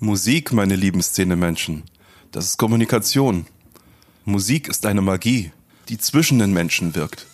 [0.00, 1.82] Musik, meine lieben Szene-Menschen,
[2.30, 3.46] das ist Kommunikation.
[4.24, 5.50] Musik ist eine Magie,
[5.88, 7.26] die zwischen den Menschen wirkt.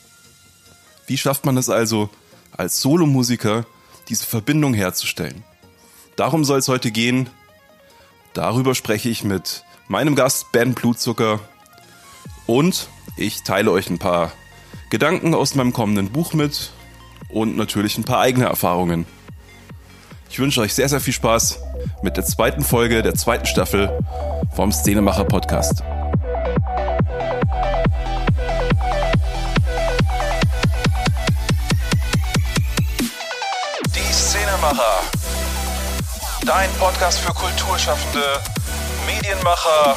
[1.06, 2.08] Wie schafft man es also,
[2.56, 3.66] als Solomusiker
[4.08, 5.44] diese Verbindung herzustellen?
[6.16, 7.28] Darum soll es heute gehen.
[8.32, 11.40] Darüber spreche ich mit meinem Gast Ben Blutzucker
[12.46, 12.88] und
[13.18, 14.32] ich teile euch ein paar
[14.88, 16.72] Gedanken aus meinem kommenden Buch mit
[17.28, 19.04] und natürlich ein paar eigene Erfahrungen.
[20.34, 21.60] Ich wünsche euch sehr, sehr viel Spaß
[22.02, 23.96] mit der zweiten Folge der zweiten Staffel
[24.52, 25.84] vom Szenemacher Podcast.
[33.94, 35.02] Die Szenemacher.
[36.44, 38.24] Dein Podcast für Kulturschaffende,
[39.06, 39.96] Medienmacher,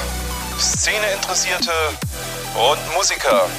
[0.59, 1.71] Szeneinteressierte
[2.53, 3.49] und Musiker.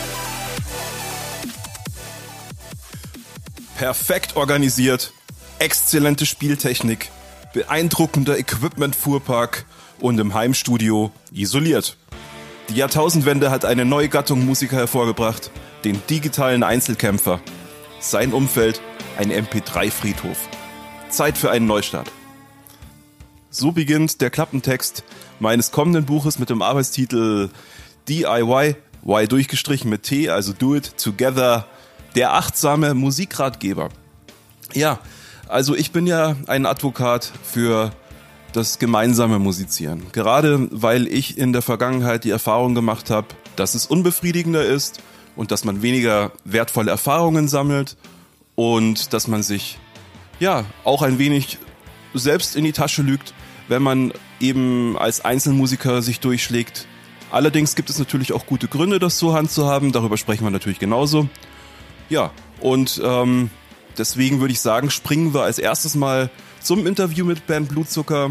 [3.76, 5.12] Perfekt organisiert,
[5.58, 7.10] exzellente Spieltechnik,
[7.52, 9.64] beeindruckender Equipment-Fuhrpark
[10.00, 11.96] und im Heimstudio isoliert.
[12.68, 15.50] Die Jahrtausendwende hat eine neue Gattung Musiker hervorgebracht,
[15.84, 17.40] den digitalen Einzelkämpfer.
[18.00, 18.80] Sein Umfeld
[19.16, 20.48] ein MP3-Friedhof.
[21.08, 22.10] Zeit für einen Neustart.
[23.50, 25.02] So beginnt der Klappentext
[25.40, 27.48] meines kommenden Buches mit dem Arbeitstitel
[28.08, 31.66] DIY, Y durchgestrichen mit T, also Do It Together,
[32.14, 33.88] der achtsame Musikratgeber.
[34.74, 35.00] Ja,
[35.48, 37.90] also ich bin ja ein Advokat für
[38.52, 40.06] das gemeinsame Musizieren.
[40.12, 45.02] Gerade weil ich in der Vergangenheit die Erfahrung gemacht habe, dass es unbefriedigender ist
[45.36, 47.96] und dass man weniger wertvolle Erfahrungen sammelt
[48.54, 49.78] und dass man sich
[50.40, 51.58] ja auch ein wenig
[52.14, 53.34] selbst in die Tasche lügt,
[53.68, 56.86] wenn man eben als Einzelmusiker sich durchschlägt.
[57.30, 59.92] Allerdings gibt es natürlich auch gute Gründe, das zur Hand zu haben.
[59.92, 61.28] Darüber sprechen wir natürlich genauso.
[62.08, 63.50] Ja, und ähm,
[63.98, 68.30] deswegen würde ich sagen, springen wir als erstes mal zum Interview mit Ben Blutzucker.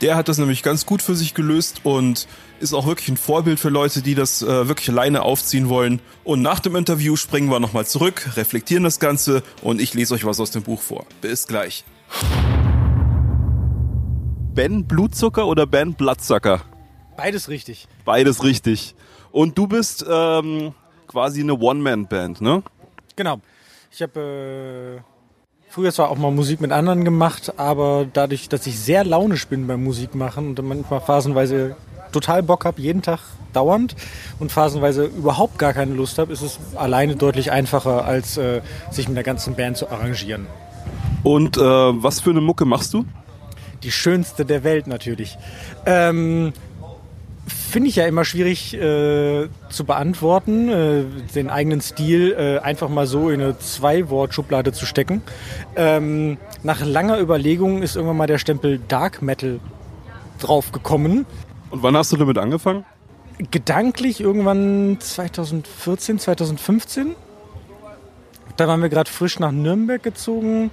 [0.00, 2.26] Der hat das nämlich ganz gut für sich gelöst und
[2.60, 6.00] ist auch wirklich ein Vorbild für Leute, die das äh, wirklich alleine aufziehen wollen.
[6.24, 10.24] Und nach dem Interview springen wir nochmal zurück, reflektieren das Ganze und ich lese euch
[10.24, 11.06] was aus dem Buch vor.
[11.20, 11.84] Bis gleich.
[14.54, 16.62] Ben Blutzucker oder Ben Bloodsucker?
[17.16, 17.88] Beides richtig.
[18.04, 18.94] Beides richtig.
[19.30, 20.74] Und du bist ähm,
[21.06, 22.62] quasi eine One-Man-Band, ne?
[23.16, 23.40] Genau.
[23.96, 28.76] Ich habe äh, früher zwar auch mal Musik mit anderen gemacht, aber dadurch, dass ich
[28.76, 31.76] sehr launisch bin beim Musikmachen und manchmal phasenweise
[32.10, 33.20] total Bock habe, jeden Tag
[33.52, 33.94] dauernd
[34.40, 39.06] und phasenweise überhaupt gar keine Lust habe, ist es alleine deutlich einfacher, als äh, sich
[39.06, 40.48] mit der ganzen Band zu arrangieren.
[41.22, 43.04] Und äh, was für eine Mucke machst du?
[43.84, 45.38] Die schönste der Welt natürlich.
[45.86, 46.52] Ähm,
[47.46, 53.06] Finde ich ja immer schwierig äh, zu beantworten, äh, den eigenen Stil äh, einfach mal
[53.06, 55.22] so in eine Zwei-Wort-Schublade zu stecken.
[55.76, 59.60] Ähm, nach langer Überlegung ist irgendwann mal der Stempel Dark Metal
[60.40, 61.26] draufgekommen.
[61.70, 62.84] Und wann hast du damit angefangen?
[63.50, 67.14] Gedanklich irgendwann 2014, 2015.
[68.56, 70.70] Da waren wir gerade frisch nach Nürnberg gezogen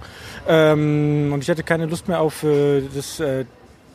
[0.48, 3.46] ähm, und ich hatte keine Lust mehr auf äh, das äh,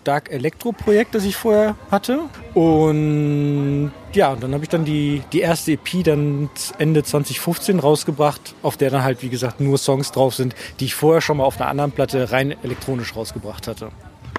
[0.07, 2.21] Dark Electro Projekt, das ich vorher hatte.
[2.55, 8.77] Und ja, dann habe ich dann die, die erste EP dann Ende 2015 rausgebracht, auf
[8.77, 11.61] der dann halt, wie gesagt, nur Songs drauf sind, die ich vorher schon mal auf
[11.61, 13.91] einer anderen Platte rein elektronisch rausgebracht hatte.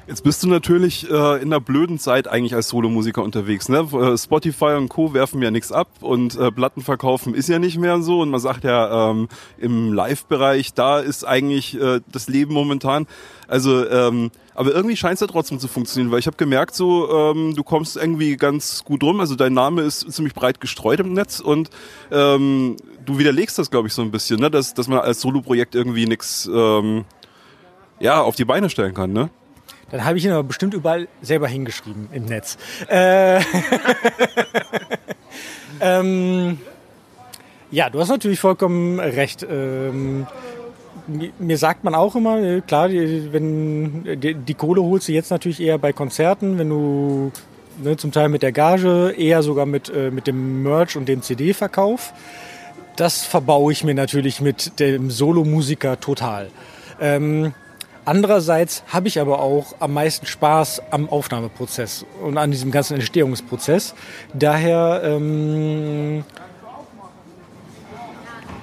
[0.08, 3.68] Jetzt bist du natürlich äh, in einer blöden Zeit eigentlich als Solomusiker unterwegs.
[3.68, 3.80] Ne?
[3.80, 5.14] Äh, Spotify und Co.
[5.14, 8.22] werfen ja nichts ab und äh, Platten verkaufen ist ja nicht mehr so.
[8.22, 9.28] Und man sagt ja, ähm,
[9.58, 13.06] im Live-Bereich, da ist eigentlich äh, das Leben momentan.
[13.48, 17.10] Also, ähm, aber irgendwie scheint es ja trotzdem zu funktionieren, weil ich habe gemerkt, so
[17.12, 19.20] ähm, du kommst irgendwie ganz gut rum.
[19.20, 21.70] Also dein Name ist ziemlich breit gestreut im Netz und
[22.12, 22.76] ähm,
[23.06, 24.52] du widerlegst das, glaube ich, so ein bisschen, ne?
[24.52, 27.06] dass, dass man als Solo-Projekt irgendwie nichts ähm,
[28.00, 29.30] ja, auf die Beine stellen kann, ne?
[29.90, 32.58] Dann habe ich ihn aber bestimmt überall selber hingeschrieben im Netz.
[32.90, 33.40] Äh
[35.80, 36.60] ähm,
[37.72, 39.46] ja, du hast natürlich vollkommen recht.
[39.50, 40.28] Ähm,
[41.40, 45.62] mir sagt man auch immer, äh, klar, wenn die, die, Kohle holst du jetzt natürlich
[45.62, 47.32] eher bei Konzerten, wenn du
[47.84, 51.22] ne, zum Teil mit der Gage, eher sogar mit, äh, mit dem Merch und dem
[51.22, 52.14] CD-Verkauf.
[52.96, 56.50] Das verbaue ich mir natürlich mit dem Solomusiker total.
[57.00, 57.54] Ähm,
[58.08, 63.96] Andererseits habe ich aber auch am meisten Spaß am Aufnahmeprozess und an diesem ganzen Entstehungsprozess.
[64.34, 66.24] Daher ähm,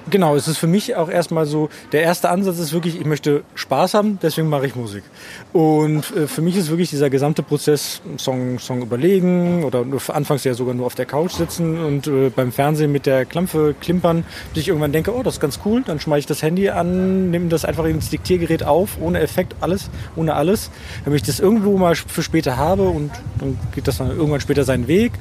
[0.07, 3.43] Genau, es ist für mich auch erstmal so, der erste Ansatz ist wirklich, ich möchte
[3.55, 5.03] Spaß haben, deswegen mache ich Musik.
[5.51, 10.53] Und äh, für mich ist wirklich dieser gesamte Prozess, Song, Song überlegen oder anfangs ja
[10.53, 14.61] sogar nur auf der Couch sitzen und äh, beim Fernsehen mit der Klampfe klimpern, bis
[14.63, 17.49] ich irgendwann denke, oh, das ist ganz cool, dann schmeiße ich das Handy an, nehme
[17.49, 20.69] das einfach ins Diktiergerät auf, ohne Effekt, alles, ohne alles,
[21.03, 23.09] damit ich das irgendwo mal für später habe und
[23.39, 25.13] dann geht das dann irgendwann später seinen Weg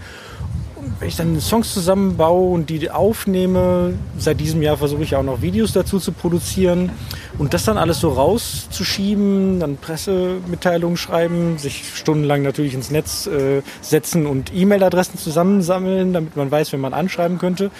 [0.98, 5.42] wenn ich dann Songs zusammenbaue und die aufnehme, seit diesem Jahr versuche ich auch noch
[5.42, 6.90] Videos dazu zu produzieren
[7.38, 13.62] und das dann alles so rauszuschieben, dann Pressemitteilungen schreiben, sich stundenlang natürlich ins Netz äh,
[13.80, 17.70] setzen und E-Mail-Adressen zusammensammeln, damit man weiß, wenn man anschreiben könnte.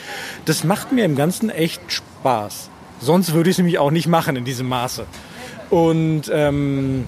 [0.44, 2.70] Das macht mir im Ganzen echt Spaß.
[3.00, 5.05] Sonst würde ich es nämlich auch nicht machen in diesem Maße.
[5.70, 7.06] Und ähm,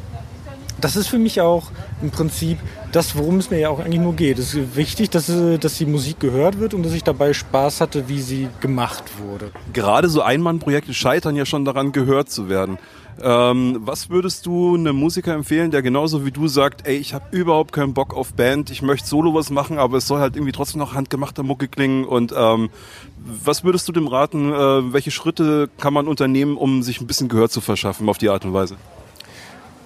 [0.81, 1.71] das ist für mich auch
[2.03, 2.59] im Prinzip
[2.93, 4.39] das, worum es mir ja auch eigentlich nur geht.
[4.39, 7.81] Es ist wichtig, dass, äh, dass die Musik gehört wird und dass ich dabei Spaß
[7.81, 9.51] hatte, wie sie gemacht wurde.
[9.73, 12.79] Gerade so Einmannprojekte scheitern ja schon daran, gehört zu werden.
[13.23, 17.25] Ähm, was würdest du einem Musiker empfehlen, der genauso wie du sagt, ey, ich habe
[17.31, 20.53] überhaupt keinen Bock auf Band, ich möchte solo was machen, aber es soll halt irgendwie
[20.53, 22.69] trotzdem noch handgemachter Mucke klingen und ähm,
[23.17, 27.29] was würdest du dem raten, äh, welche Schritte kann man unternehmen, um sich ein bisschen
[27.29, 28.77] Gehör zu verschaffen auf die Art und Weise?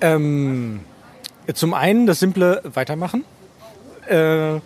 [0.01, 0.81] Ähm,
[1.55, 3.25] zum einen das simple Weitermachen.
[4.07, 4.61] Äh,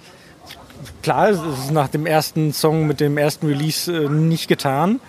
[1.03, 5.01] klar, es ist nach dem ersten Song mit dem ersten Release äh, nicht getan.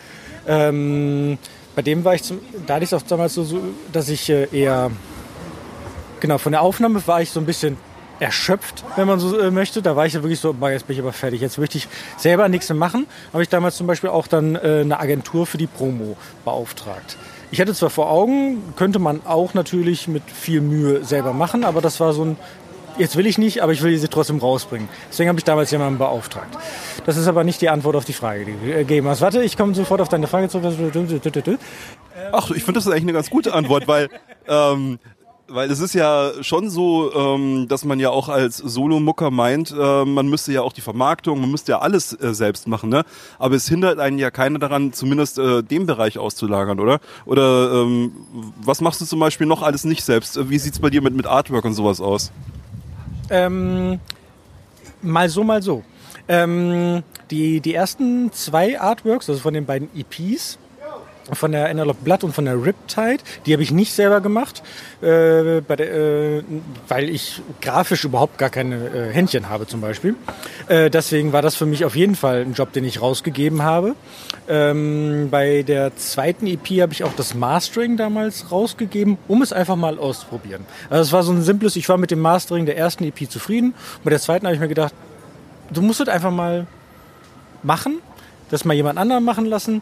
[0.47, 1.37] Ähm,
[1.75, 3.61] bei dem war ich, zum, da hatte ich es auch damals so, so
[3.91, 4.91] dass ich äh, eher,
[6.19, 7.77] genau, von der Aufnahme war ich so ein bisschen
[8.19, 9.81] erschöpft, wenn man so äh, möchte.
[9.81, 11.41] Da war ich ja wirklich so, jetzt bin ich aber fertig.
[11.41, 11.87] Jetzt möchte ich
[12.17, 13.07] selber nichts mehr machen.
[13.33, 17.17] Habe ich damals zum Beispiel auch dann äh, eine Agentur für die Promo beauftragt.
[17.51, 21.81] Ich hatte zwar vor Augen, könnte man auch natürlich mit viel Mühe selber machen, aber
[21.81, 22.37] das war so ein,
[22.97, 24.87] jetzt will ich nicht, aber ich will sie trotzdem rausbringen.
[25.09, 26.57] Deswegen habe ich damals jemanden beauftragt.
[27.05, 29.21] Das ist aber nicht die Antwort auf die Frage, die du gegeben hast.
[29.21, 30.65] Warte, ich komme sofort auf deine Frage zurück.
[32.31, 34.09] Ach, ich finde das ist eigentlich eine ganz gute Antwort, weil
[34.47, 34.99] ähm,
[35.47, 40.05] weil es ist ja schon so, ähm, dass man ja auch als Solomucker meint, äh,
[40.05, 43.03] man müsste ja auch die Vermarktung, man müsste ja alles äh, selbst machen, ne?
[43.37, 46.99] Aber es hindert einen ja keiner daran, zumindest äh, den Bereich auszulagern, oder?
[47.25, 48.11] Oder ähm,
[48.61, 50.49] was machst du zum Beispiel noch alles nicht selbst?
[50.49, 52.31] Wie sieht's bei dir mit, mit Artwork und sowas aus?
[53.29, 53.99] Ähm,
[55.01, 55.83] mal so, mal so.
[56.27, 60.57] Ähm, die, die ersten zwei Artworks, also von den beiden EPs,
[61.33, 63.17] von der Analog Blood und von der Riptide.
[63.45, 64.61] Die habe ich nicht selber gemacht,
[65.01, 66.43] äh, der, äh,
[66.87, 70.15] weil ich grafisch überhaupt gar keine äh, Händchen habe zum Beispiel.
[70.67, 73.95] Äh, deswegen war das für mich auf jeden Fall ein Job, den ich rausgegeben habe.
[74.47, 79.75] Ähm, bei der zweiten EP habe ich auch das Mastering damals rausgegeben, um es einfach
[79.75, 80.65] mal auszuprobieren.
[80.89, 83.73] Also es war so ein simples, ich war mit dem Mastering der ersten EP zufrieden.
[84.03, 84.93] Bei der zweiten habe ich mir gedacht,
[85.71, 86.67] du musst es einfach mal
[87.63, 87.99] machen,
[88.51, 89.81] das mal jemand anderen machen lassen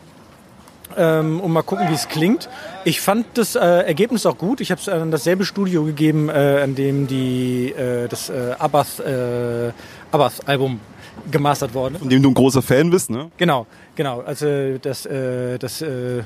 [0.97, 2.50] ähm, und mal gucken, wie es klingt.
[2.85, 4.62] Ich fand das äh, Ergebnis auch gut.
[4.62, 10.74] Ich habe es an dasselbe Studio gegeben, äh, an dem die, äh, das äh, Abath-Album
[10.74, 12.01] äh, gemastert worden ist.
[12.01, 13.31] Von dem du ein großer Fan bist, ne?
[13.38, 13.65] Genau,
[13.95, 14.21] genau.
[14.21, 16.24] Also das, äh, das äh,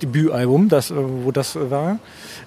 [0.00, 1.98] Debütalbum, das, wo das war.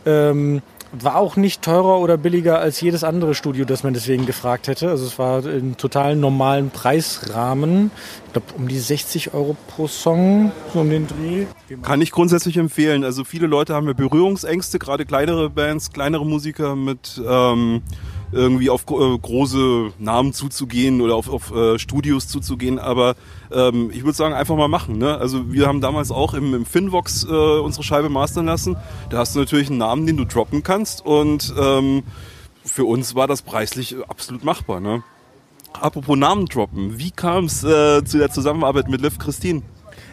[0.05, 0.61] Ähm,
[1.03, 4.89] war auch nicht teurer oder billiger als jedes andere Studio, das man deswegen gefragt hätte.
[4.89, 7.92] Also es war im total normalen Preisrahmen.
[8.27, 11.45] Ich glaube um die 60 Euro pro Song, so um den Dreh.
[11.81, 13.03] Kann ich grundsätzlich empfehlen.
[13.03, 17.81] Also viele Leute haben ja Berührungsängste, gerade kleinere Bands, kleinere Musiker mit ähm,
[18.31, 22.80] irgendwie auf äh, große Namen zuzugehen oder auf, auf äh, Studios zuzugehen.
[22.80, 23.16] Aber
[23.51, 24.98] ähm, ich würde sagen, einfach mal machen.
[24.98, 25.18] Ne?
[25.18, 28.77] Also wir haben damals auch im, im Finvox äh, unsere Scheibe mastern lassen.
[29.10, 31.06] Da hast du natürlich einen Namen, den du droppen kannst.
[31.06, 32.04] Und ähm,
[32.63, 34.80] für uns war das preislich absolut machbar.
[34.80, 35.04] Ne?
[35.74, 39.62] Apropos Namen droppen, wie kam es äh, zu der Zusammenarbeit mit Liv Christine?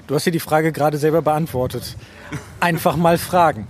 [0.06, 1.96] Du hast hier die Frage gerade selber beantwortet.
[2.60, 3.66] Einfach mal fragen.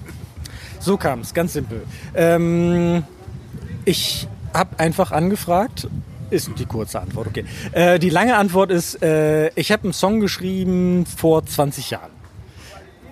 [0.80, 1.84] So kam es, ganz simpel.
[2.14, 3.04] Ähm,
[3.84, 5.88] ich habe einfach angefragt.
[6.30, 7.44] Ist die kurze Antwort, okay.
[7.72, 12.10] Äh, die lange Antwort ist, äh, ich habe einen Song geschrieben vor 20 Jahren.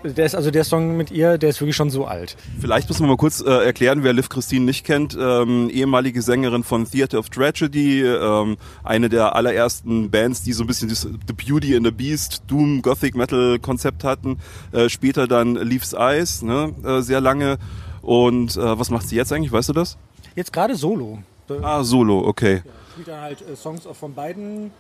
[0.03, 2.37] Der ist also der Song mit ihr, der ist wirklich schon so alt.
[2.59, 5.15] Vielleicht müssen wir mal kurz äh, erklären, wer Liv Christine nicht kennt.
[5.21, 10.67] Ähm, ehemalige Sängerin von Theater of Tragedy, ähm, eine der allerersten Bands, die so ein
[10.67, 14.39] bisschen das The Beauty and the Beast, Doom, Gothic Metal Konzept hatten.
[14.73, 16.73] Äh, später dann Leaves Eyes, ne?
[16.83, 17.59] äh, sehr lange.
[18.01, 19.53] Und äh, was macht sie jetzt eigentlich?
[19.53, 19.99] Weißt du das?
[20.35, 21.19] Jetzt gerade Solo.
[21.63, 22.63] Ah, Solo, okay.
[22.65, 24.71] Ja, spielt dann halt äh, Songs von beiden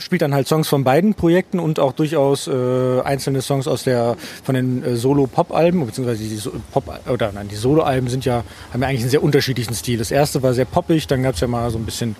[0.00, 4.16] spielt dann halt Songs von beiden Projekten und auch durchaus äh, einzelne Songs aus der
[4.42, 8.42] von den äh, Solo-Pop-Alben, beziehungsweise die so Pop oder nein, die Solo-Alben sind ja,
[8.72, 9.98] haben ja eigentlich einen sehr unterschiedlichen Stil.
[9.98, 12.16] Das erste war sehr poppig, dann gab es ja mal so ein bisschen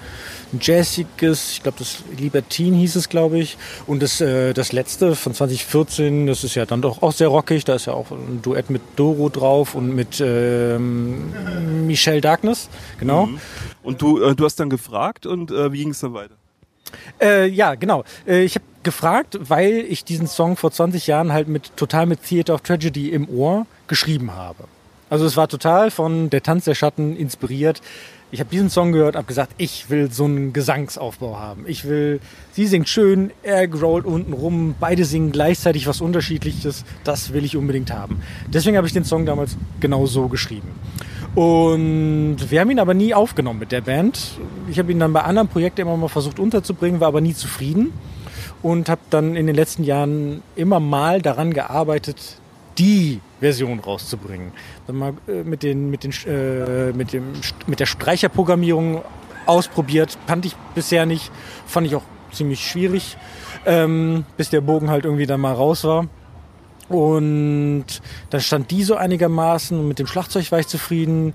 [0.59, 3.57] jazziges, ich glaube das Libertine hieß es, glaube ich.
[3.87, 7.65] Und das, äh, das letzte von 2014, das ist ja dann doch auch sehr rockig,
[7.65, 12.69] da ist ja auch ein Duett mit Doro drauf und mit ähm, Michelle Darkness,
[12.99, 13.27] genau.
[13.27, 13.41] Mhm.
[13.83, 16.39] Und du, äh, du hast dann gefragt und äh, wie ging es dann weiter?
[17.20, 18.04] Äh, ja, genau.
[18.26, 22.23] Äh, ich habe gefragt, weil ich diesen Song vor 20 Jahren halt mit total mit
[22.23, 24.64] Theater of Tragedy im Ohr geschrieben habe.
[25.11, 27.82] Also es war total von Der Tanz der Schatten inspiriert.
[28.32, 31.64] Ich habe diesen Song gehört, habe gesagt, ich will so einen Gesangsaufbau haben.
[31.66, 32.20] Ich will,
[32.52, 36.85] sie singt schön, er growlt unten rum, beide singen gleichzeitig was Unterschiedliches.
[37.02, 38.23] Das will ich unbedingt haben.
[38.47, 40.68] Deswegen habe ich den Song damals genau so geschrieben.
[41.35, 44.33] Und wir haben ihn aber nie aufgenommen mit der Band.
[44.69, 47.93] Ich habe ihn dann bei anderen Projekten immer mal versucht unterzubringen, war aber nie zufrieden
[48.63, 52.39] und habe dann in den letzten Jahren immer mal daran gearbeitet,
[52.79, 54.53] die Version rauszubringen.
[54.87, 57.25] Dann mal äh, mit, den, mit, den, äh, mit, dem,
[57.67, 59.03] mit der Speicherprogrammierung
[59.47, 61.31] ausprobiert, fand ich bisher nicht,
[61.67, 63.17] fand ich auch ziemlich schwierig,
[63.67, 66.07] ähm, bis der Bogen halt irgendwie dann mal raus war.
[66.90, 67.87] Und
[68.30, 71.35] dann stand die so einigermaßen und mit dem Schlagzeug war ich zufrieden.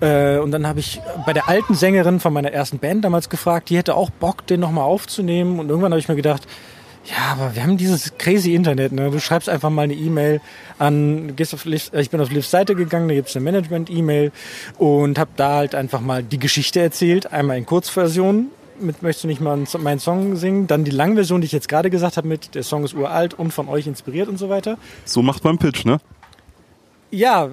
[0.00, 3.70] Äh, und dann habe ich bei der alten Sängerin von meiner ersten Band damals gefragt,
[3.70, 5.60] die hätte auch Bock, den nochmal aufzunehmen.
[5.60, 6.46] Und irgendwann habe ich mir gedacht,
[7.04, 8.90] ja, aber wir haben dieses crazy Internet.
[8.92, 9.10] Ne?
[9.10, 10.40] Du schreibst einfach mal eine E-Mail
[10.78, 14.32] an, gehst auf Liv, ich bin auf Livs Seite gegangen, da gibt's eine Management-E-Mail
[14.78, 18.48] und habe da halt einfach mal die Geschichte erzählt, einmal in Kurzversion.
[18.80, 20.66] Mit möchtest du nicht mal meinen Song singen?
[20.66, 23.52] Dann die Langversion, die ich jetzt gerade gesagt habe, mit der Song ist uralt und
[23.52, 24.78] von euch inspiriert und so weiter.
[25.04, 26.00] So macht man Pitch, ne?
[27.10, 27.48] Ja,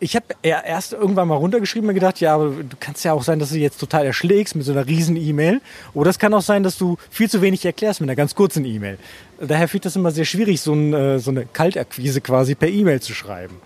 [0.00, 3.38] ich habe erst irgendwann mal runtergeschrieben und gedacht, ja, aber du kannst ja auch sein,
[3.38, 5.62] dass du jetzt total erschlägst mit so einer riesen E-Mail.
[5.94, 8.66] Oder es kann auch sein, dass du viel zu wenig erklärst mit einer ganz kurzen
[8.66, 8.98] E-Mail.
[9.40, 13.00] Daher ich das immer sehr schwierig, so, ein, äh, so eine Kaltakquise quasi per E-Mail
[13.00, 13.56] zu schreiben.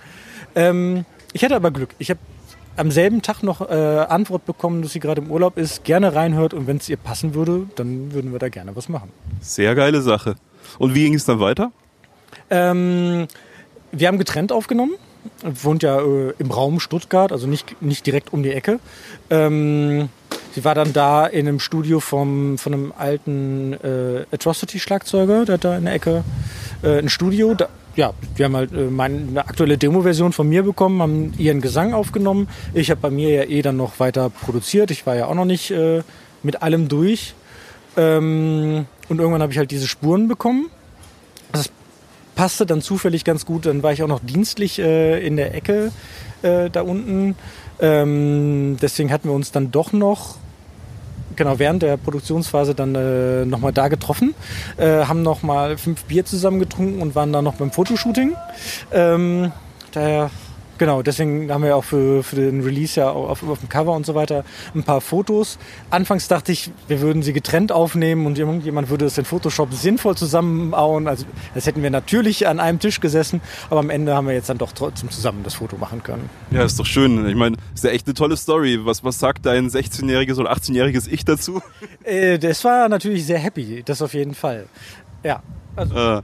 [0.55, 1.91] Ähm, ich hatte aber Glück.
[1.99, 2.21] Ich habe
[2.77, 6.55] am selben Tag noch äh, Antwort bekommen, dass sie gerade im Urlaub ist, gerne reinhört
[6.55, 9.11] und wenn es ihr passen würde, dann würden wir da gerne was machen.
[9.41, 10.37] Sehr geile Sache.
[10.79, 11.73] Und wie ging es dann weiter?
[12.51, 13.27] Ähm,
[13.93, 14.95] wir haben getrennt aufgenommen
[15.43, 18.81] wohnt ja äh, im Raum Stuttgart, also nicht, nicht direkt um die Ecke.
[19.31, 20.09] Ähm,
[20.53, 25.65] sie war dann da in einem Studio vom, von einem alten äh, Atrocity-Schlagzeuger, der hat
[25.65, 26.25] da in der Ecke
[26.83, 27.55] äh, ein Studio.
[27.55, 31.61] Da, ja, wir haben halt äh, meine, eine aktuelle Demo-Version von mir bekommen, haben ihren
[31.61, 32.49] Gesang aufgenommen.
[32.75, 34.91] Ich habe bei mir ja eh dann noch weiter produziert.
[34.91, 36.03] Ich war ja auch noch nicht äh,
[36.43, 37.35] mit allem durch.
[37.97, 40.67] Ähm, und irgendwann habe ich halt diese Spuren bekommen.
[41.53, 41.71] Das
[42.35, 43.67] passte dann zufällig ganz gut.
[43.67, 45.91] Dann war ich auch noch dienstlich äh, in der Ecke
[46.43, 47.35] äh, da unten.
[47.81, 50.37] Ähm, deswegen hatten wir uns dann doch noch
[51.37, 54.35] genau während der Produktionsphase dann äh, nochmal da getroffen,
[54.77, 58.35] äh, haben nochmal fünf Bier zusammen getrunken und waren dann noch beim Fotoshooting.
[58.93, 59.53] Ähm,
[59.93, 60.31] daher
[60.79, 64.05] Genau, deswegen haben wir auch für, für den Release ja auf, auf dem Cover und
[64.05, 65.59] so weiter ein paar Fotos.
[65.91, 70.17] Anfangs dachte ich, wir würden sie getrennt aufnehmen und irgendjemand würde es in Photoshop sinnvoll
[70.17, 71.09] zusammenbauen.
[71.09, 73.41] Also das hätten wir natürlich an einem Tisch gesessen,
[73.71, 76.29] aber am Ende haben wir jetzt dann doch trotzdem zusammen das Foto machen können.
[76.51, 77.27] Ja, ist doch schön.
[77.27, 78.81] Ich meine, ist ja echt eine tolle Story.
[78.85, 81.61] Was, was sagt dein 16-jähriges oder 18-jähriges Ich dazu?
[82.05, 84.67] Äh, das war natürlich sehr happy, das auf jeden Fall.
[85.23, 85.43] Ja.
[85.75, 85.95] Also.
[85.95, 86.23] Äh.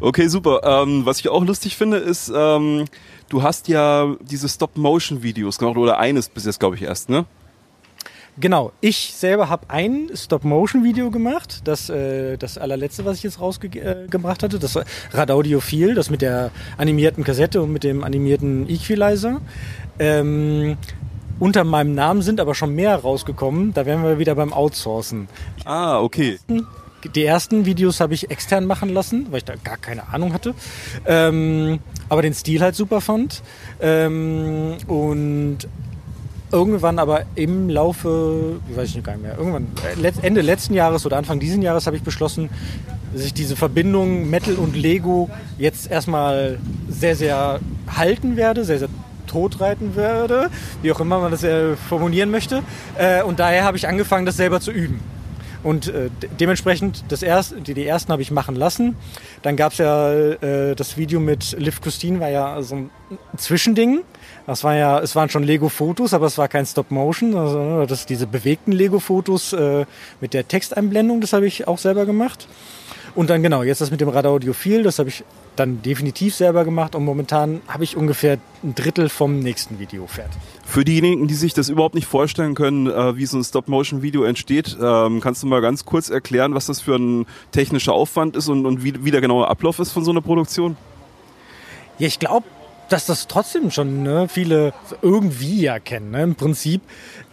[0.00, 0.60] Okay, super.
[0.64, 2.86] Ähm, was ich auch lustig finde, ist, ähm,
[3.30, 7.24] du hast ja diese Stop-Motion-Videos gemacht oder eines bis jetzt, glaube ich, erst, ne?
[8.38, 14.42] Genau, ich selber habe ein Stop-Motion-Video gemacht, das, äh, das allerletzte, was ich jetzt rausgebracht
[14.42, 14.78] äh, hatte, das
[15.12, 19.40] Radaudiophil, das mit der animierten Kassette und mit dem animierten Equalizer.
[19.98, 20.76] Ähm,
[21.38, 25.28] unter meinem Namen sind aber schon mehr rausgekommen, da wären wir wieder beim Outsourcen.
[25.64, 26.38] Ah, okay.
[27.14, 30.54] Die ersten Videos habe ich extern machen lassen, weil ich da gar keine Ahnung hatte.
[31.06, 33.42] Ähm, aber den Stil halt super fand.
[33.80, 35.58] Ähm, und
[36.52, 39.68] irgendwann aber im Laufe, wie weiß ich gar nicht mehr, irgendwann
[40.02, 42.50] äh, Ende letzten Jahres oder Anfang diesen Jahres habe ich beschlossen,
[43.14, 48.88] dass ich diese Verbindung Metal und Lego jetzt erstmal sehr, sehr halten werde, sehr, sehr
[49.26, 50.50] totreiten werde,
[50.82, 52.62] wie auch immer man das äh, formulieren möchte.
[52.98, 55.00] Äh, und daher habe ich angefangen, das selber zu üben.
[55.62, 58.96] Und äh, dementsprechend, das erste, die, die ersten habe ich machen lassen.
[59.42, 62.90] Dann gab es ja äh, das Video mit Liv Christine, war ja so ein
[63.36, 64.00] Zwischending.
[64.46, 67.36] Das war ja, es waren schon Lego-Fotos, aber es war kein Stop-Motion.
[67.36, 69.84] Also das diese bewegten Lego-Fotos äh,
[70.20, 72.48] mit der Texteinblendung, das habe ich auch selber gemacht.
[73.14, 75.24] Und dann genau, jetzt das mit dem Radaudiophil, das habe ich
[75.56, 80.40] dann definitiv selber gemacht und momentan habe ich ungefähr ein Drittel vom nächsten Video fertig.
[80.64, 84.76] Für diejenigen, die sich das überhaupt nicht vorstellen können, äh, wie so ein Stop-Motion-Video entsteht,
[84.80, 88.64] ähm, kannst du mal ganz kurz erklären, was das für ein technischer Aufwand ist und,
[88.64, 90.76] und wie, wie der genaue Ablauf ist von so einer Produktion?
[91.98, 92.46] Ja, ich glaube,
[92.88, 96.10] dass das trotzdem schon ne, viele irgendwie ja kennen.
[96.10, 96.22] Ne?
[96.22, 96.82] Im Prinzip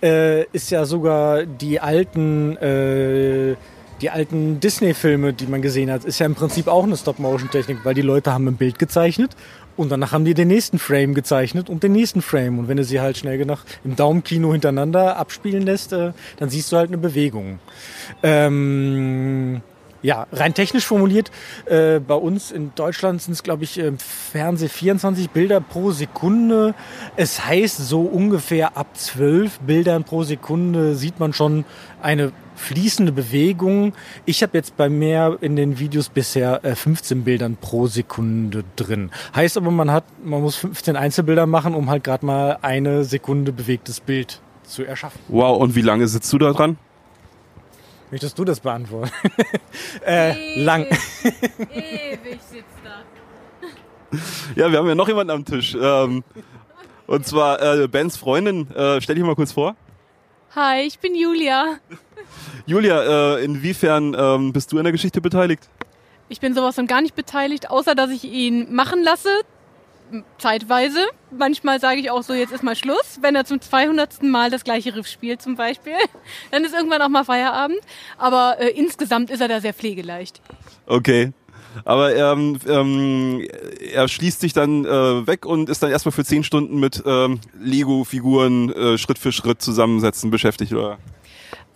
[0.02, 3.56] äh, ist ja sogar die alten äh,
[4.02, 7.94] die alten Disney-Filme, die man gesehen hat, ist ja im Prinzip auch eine Stop-Motion-Technik, weil
[7.94, 9.36] die Leute haben ein Bild gezeichnet
[9.76, 12.60] und danach haben die den nächsten Frame gezeichnet und den nächsten Frame.
[12.60, 16.72] Und wenn du sie halt schnell genug im Daumenkino hintereinander abspielen lässt, äh, dann siehst
[16.72, 17.60] du halt eine Bewegung.
[18.24, 19.62] Ähm,
[20.02, 21.32] ja, rein technisch formuliert,
[21.66, 26.76] äh, bei uns in Deutschland sind es, glaube ich, im Fernseh 24 Bilder pro Sekunde.
[27.16, 31.66] Es heißt, so ungefähr ab 12 Bildern pro Sekunde sieht man schon
[32.02, 33.94] eine fließende Bewegung.
[34.26, 39.12] Ich habe jetzt bei mehr in den Videos bisher äh, 15 Bildern pro Sekunde drin.
[39.36, 43.52] Heißt aber, man hat, man muss 15 Einzelbilder machen, um halt gerade mal eine Sekunde
[43.52, 45.20] bewegtes Bild zu erschaffen.
[45.28, 46.78] Wow, und wie lange sitzt du da dran?
[48.12, 49.12] Möchtest du das beantworten?
[50.06, 50.86] äh, lang.
[50.86, 53.04] Ewig sitzt da.
[54.56, 55.76] Ja, wir haben ja noch jemanden am Tisch.
[55.80, 56.24] Ähm,
[57.06, 58.72] und zwar äh, Bens Freundin.
[58.72, 59.76] Äh, stell dich mal kurz vor.
[60.56, 61.80] Hi, ich bin Julia.
[62.66, 65.70] Julia, äh, inwiefern ähm, bist du in der Geschichte beteiligt?
[66.30, 69.30] Ich bin sowas von gar nicht beteiligt, außer dass ich ihn machen lasse.
[70.38, 71.00] Zeitweise.
[71.32, 73.20] Manchmal sage ich auch so, jetzt ist mal Schluss.
[73.22, 74.24] Wenn er zum 200.
[74.24, 75.94] Mal das gleiche Riff spielt zum Beispiel,
[76.52, 77.80] dann ist irgendwann auch mal Feierabend.
[78.18, 80.42] Aber äh, insgesamt ist er da sehr pflegeleicht.
[80.86, 81.34] Okay.
[81.86, 83.48] Aber ähm, ähm,
[83.94, 87.40] er schließt sich dann äh, weg und ist dann erstmal für zehn Stunden mit ähm,
[87.60, 90.98] Lego-Figuren äh, Schritt für Schritt zusammensetzen beschäftigt, oder?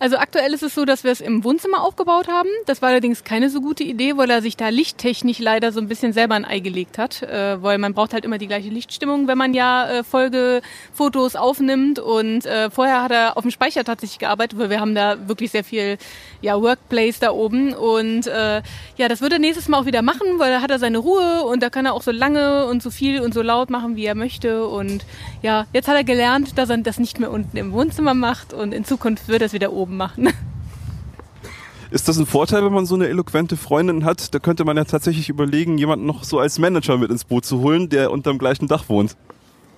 [0.02, 2.48] Also aktuell ist es so, dass wir es im Wohnzimmer aufgebaut haben.
[2.66, 5.86] Das war allerdings keine so gute Idee, weil er sich da lichttechnisch leider so ein
[5.86, 7.22] bisschen selber ein Ei gelegt hat.
[7.22, 12.00] Äh, weil man braucht halt immer die gleiche Lichtstimmung, wenn man ja äh, Folgefotos aufnimmt.
[12.00, 15.52] Und äh, vorher hat er auf dem Speicher tatsächlich gearbeitet, weil wir haben da wirklich
[15.52, 15.98] sehr viel
[16.40, 17.72] ja, Workplace da oben.
[17.72, 18.60] Und äh,
[18.96, 21.44] ja, das wird er nächstes Mal auch wieder machen, weil da hat er seine Ruhe
[21.44, 24.06] und da kann er auch so lange und so viel und so laut machen, wie
[24.06, 24.66] er möchte.
[24.66, 25.04] Und
[25.42, 28.74] ja, jetzt hat er gelernt, dass er das nicht mehr unten im Wohnzimmer macht und
[28.74, 30.28] in Zukunft wird er es wieder oben machen.
[31.90, 34.32] Ist das ein Vorteil, wenn man so eine eloquente Freundin hat?
[34.34, 37.60] Da könnte man ja tatsächlich überlegen, jemanden noch so als Manager mit ins Boot zu
[37.60, 39.14] holen, der unterm gleichen Dach wohnt.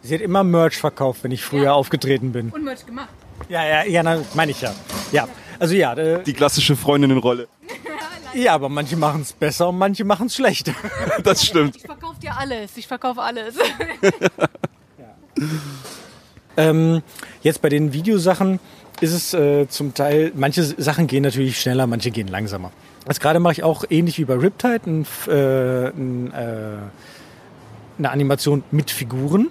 [0.03, 1.73] Sie hat immer Merch verkauft, wenn ich früher Ja.
[1.73, 2.51] aufgetreten bin.
[2.51, 3.09] Und Merch gemacht.
[3.49, 4.73] Ja, ja, ja, meine ich ja.
[5.11, 5.27] Ja,
[5.59, 7.49] also ja, äh, Die klassische Freundinnenrolle.
[8.35, 10.73] ja, aber manche machen es besser und manche machen es schlechter.
[11.25, 11.75] Das stimmt.
[11.77, 12.77] Ich verkaufe dir alles.
[12.77, 13.57] Ich verkaufe alles.
[16.57, 17.03] Ähm,
[17.43, 18.61] jetzt bei den Videosachen
[19.01, 22.71] ist es äh, zum Teil, manche Sachen gehen natürlich schneller, manche gehen langsamer.
[23.07, 26.77] Jetzt gerade mache ich auch ähnlich wie bei Riptide ein, äh, ein, äh,
[27.99, 29.51] eine Animation mit Figuren.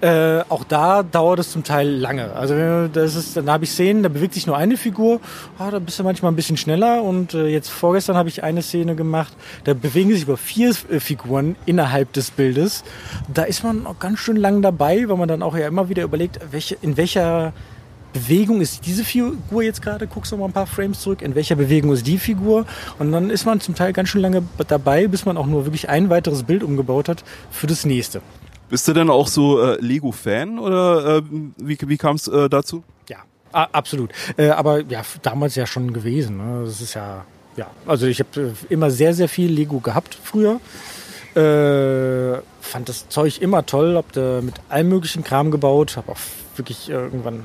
[0.00, 2.32] Äh, auch da dauert es zum Teil lange.
[2.32, 5.20] Also das ist, dann habe ich Szenen, da bewegt sich nur eine Figur,
[5.58, 7.02] ah, da bist du manchmal ein bisschen schneller.
[7.02, 11.00] Und äh, jetzt vorgestern habe ich eine Szene gemacht, da bewegen sich über vier äh,
[11.00, 12.84] Figuren innerhalb des Bildes.
[13.32, 16.02] Da ist man auch ganz schön lang dabei, weil man dann auch ja immer wieder
[16.02, 17.52] überlegt, welche, in welcher
[18.14, 21.56] Bewegung ist diese Figur jetzt gerade, guckst du mal ein paar Frames zurück, in welcher
[21.56, 22.64] Bewegung ist die Figur
[23.00, 25.88] und dann ist man zum Teil ganz schön lange dabei, bis man auch nur wirklich
[25.88, 28.22] ein weiteres Bild umgebaut hat für das nächste.
[28.70, 31.22] Bist du denn auch so äh, Lego-Fan oder äh,
[31.58, 32.84] wie, wie kam es äh, dazu?
[33.10, 33.18] Ja,
[33.52, 34.10] absolut.
[34.36, 36.36] Äh, aber ja, damals ja schon gewesen.
[36.36, 36.64] Ne?
[36.64, 37.24] Das ist ja,
[37.56, 37.66] ja.
[37.84, 40.60] Also ich habe äh, immer sehr, sehr viel Lego gehabt früher.
[41.34, 46.18] Äh, fand das Zeug immer toll, hab da mit allem möglichen Kram gebaut, habe auch
[46.56, 47.44] wirklich irgendwann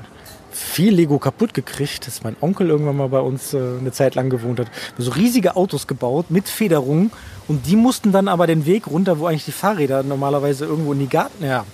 [0.60, 4.30] viel Lego kaputt gekriegt, dass mein Onkel irgendwann mal bei uns äh, eine Zeit lang
[4.30, 4.68] gewohnt hat.
[4.98, 7.10] So riesige Autos gebaut mit Federungen
[7.48, 11.00] und die mussten dann aber den Weg runter, wo eigentlich die Fahrräder normalerweise irgendwo in
[11.00, 11.44] die Garten.
[11.44, 11.64] Ja,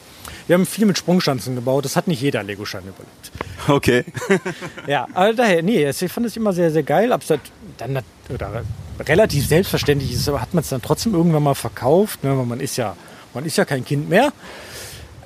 [0.46, 1.84] wir haben viel mit Sprungschanzen gebaut.
[1.84, 3.32] Das hat nicht jeder Lego-Schein überlebt.
[3.68, 4.04] Okay.
[4.86, 7.12] Ja, aber daher, nee, ich fand es immer sehr, sehr geil.
[7.12, 7.32] Es
[7.78, 7.98] dann,
[8.32, 8.62] oder
[9.00, 12.38] relativ selbstverständlich ist, aber hat man es dann trotzdem irgendwann mal verkauft, ne?
[12.38, 12.96] weil man ist ja,
[13.34, 14.32] man ist ja kein Kind mehr.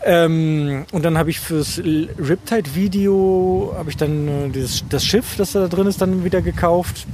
[0.02, 5.52] Ähm, und dann habe ich fürs Riptide-Video habe ich dann äh, dieses, das Schiff, das
[5.52, 7.06] da drin ist, dann wieder gekauft.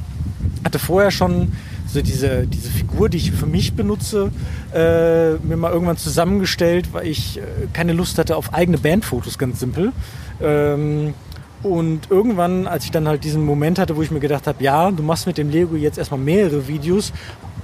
[0.64, 1.53] Hatte vorher schon
[1.87, 4.31] so diese, diese Figur, die ich für mich benutze,
[4.72, 9.59] äh, mir mal irgendwann zusammengestellt, weil ich äh, keine Lust hatte auf eigene Bandfotos, ganz
[9.61, 9.92] simpel.
[10.40, 11.14] Ähm,
[11.62, 14.90] und irgendwann, als ich dann halt diesen Moment hatte, wo ich mir gedacht habe, ja,
[14.92, 17.12] du machst mit dem Lego jetzt erstmal mehrere Videos,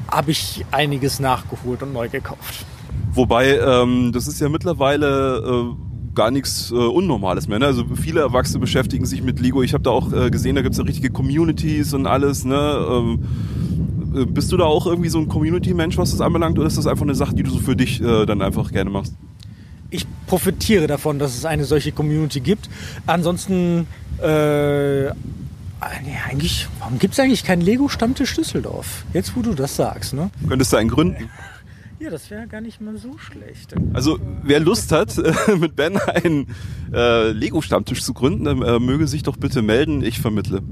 [0.09, 2.67] habe ich einiges nachgeholt und neu gekauft.
[3.15, 7.59] Wobei, ähm, das ist ja mittlerweile äh, gar nichts äh, Unnormales mehr.
[7.59, 7.67] Ne?
[7.67, 9.63] Also viele Erwachsene beschäftigen sich mit Lego.
[9.63, 12.45] Ich habe da auch äh, gesehen, da gibt's ja richtige Communities und alles.
[12.45, 12.87] Ne?
[12.91, 13.19] Ähm,
[14.15, 16.87] äh, bist du da auch irgendwie so ein Community-Mensch, was das anbelangt, oder ist das
[16.87, 19.15] einfach eine Sache, die du so für dich äh, dann einfach gerne machst?
[19.93, 22.69] ich profitiere davon, dass es eine solche Community gibt.
[23.07, 23.87] Ansonsten,
[24.21, 25.13] äh, nee,
[26.29, 29.05] eigentlich, warum gibt es eigentlich keinen Lego-Stammtisch Düsseldorf?
[29.13, 30.31] Jetzt, wo du das sagst, ne?
[30.49, 31.29] Könntest du einen gründen?
[32.03, 33.75] Ja, das wäre gar nicht mal so schlecht.
[33.93, 35.15] Also wer Lust hat,
[35.61, 36.49] mit Ben einen
[36.93, 40.63] äh, Lego-Stammtisch zu gründen, äh, möge sich doch bitte melden, ich vermittle.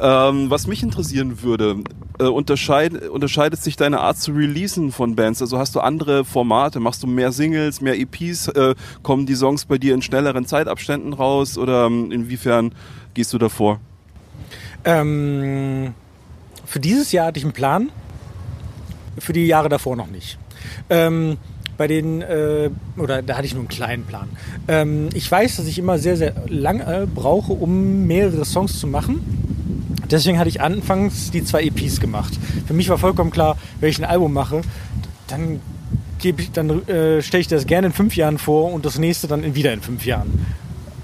[0.00, 1.84] Ähm, was mich interessieren würde,
[2.18, 5.42] äh, unterscheid, unterscheidet sich deine Art zu releasen von Bands?
[5.42, 6.80] Also hast du andere Formate?
[6.80, 8.48] Machst du mehr Singles, mehr EPs?
[8.48, 11.58] Äh, kommen die Songs bei dir in schnelleren Zeitabständen raus?
[11.58, 12.74] Oder ähm, inwiefern
[13.12, 13.78] gehst du davor?
[14.86, 15.92] Ähm,
[16.64, 17.90] für dieses Jahr hatte ich einen Plan,
[19.18, 20.38] für die Jahre davor noch nicht.
[20.90, 21.38] Ähm,
[21.76, 24.28] bei den, äh, oder da hatte ich nur einen kleinen Plan.
[24.68, 28.86] Ähm, ich weiß, dass ich immer sehr, sehr lange äh, brauche, um mehrere Songs zu
[28.86, 29.20] machen.
[30.10, 32.32] Deswegen hatte ich anfangs die zwei EPs gemacht.
[32.66, 34.62] Für mich war vollkommen klar, wenn ich ein Album mache,
[35.26, 35.60] dann,
[36.54, 39.72] dann äh, stelle ich das gerne in fünf Jahren vor und das nächste dann wieder
[39.72, 40.46] in fünf Jahren.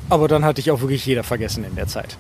[0.09, 2.17] Aber dann hatte ich auch wirklich jeder vergessen in der Zeit.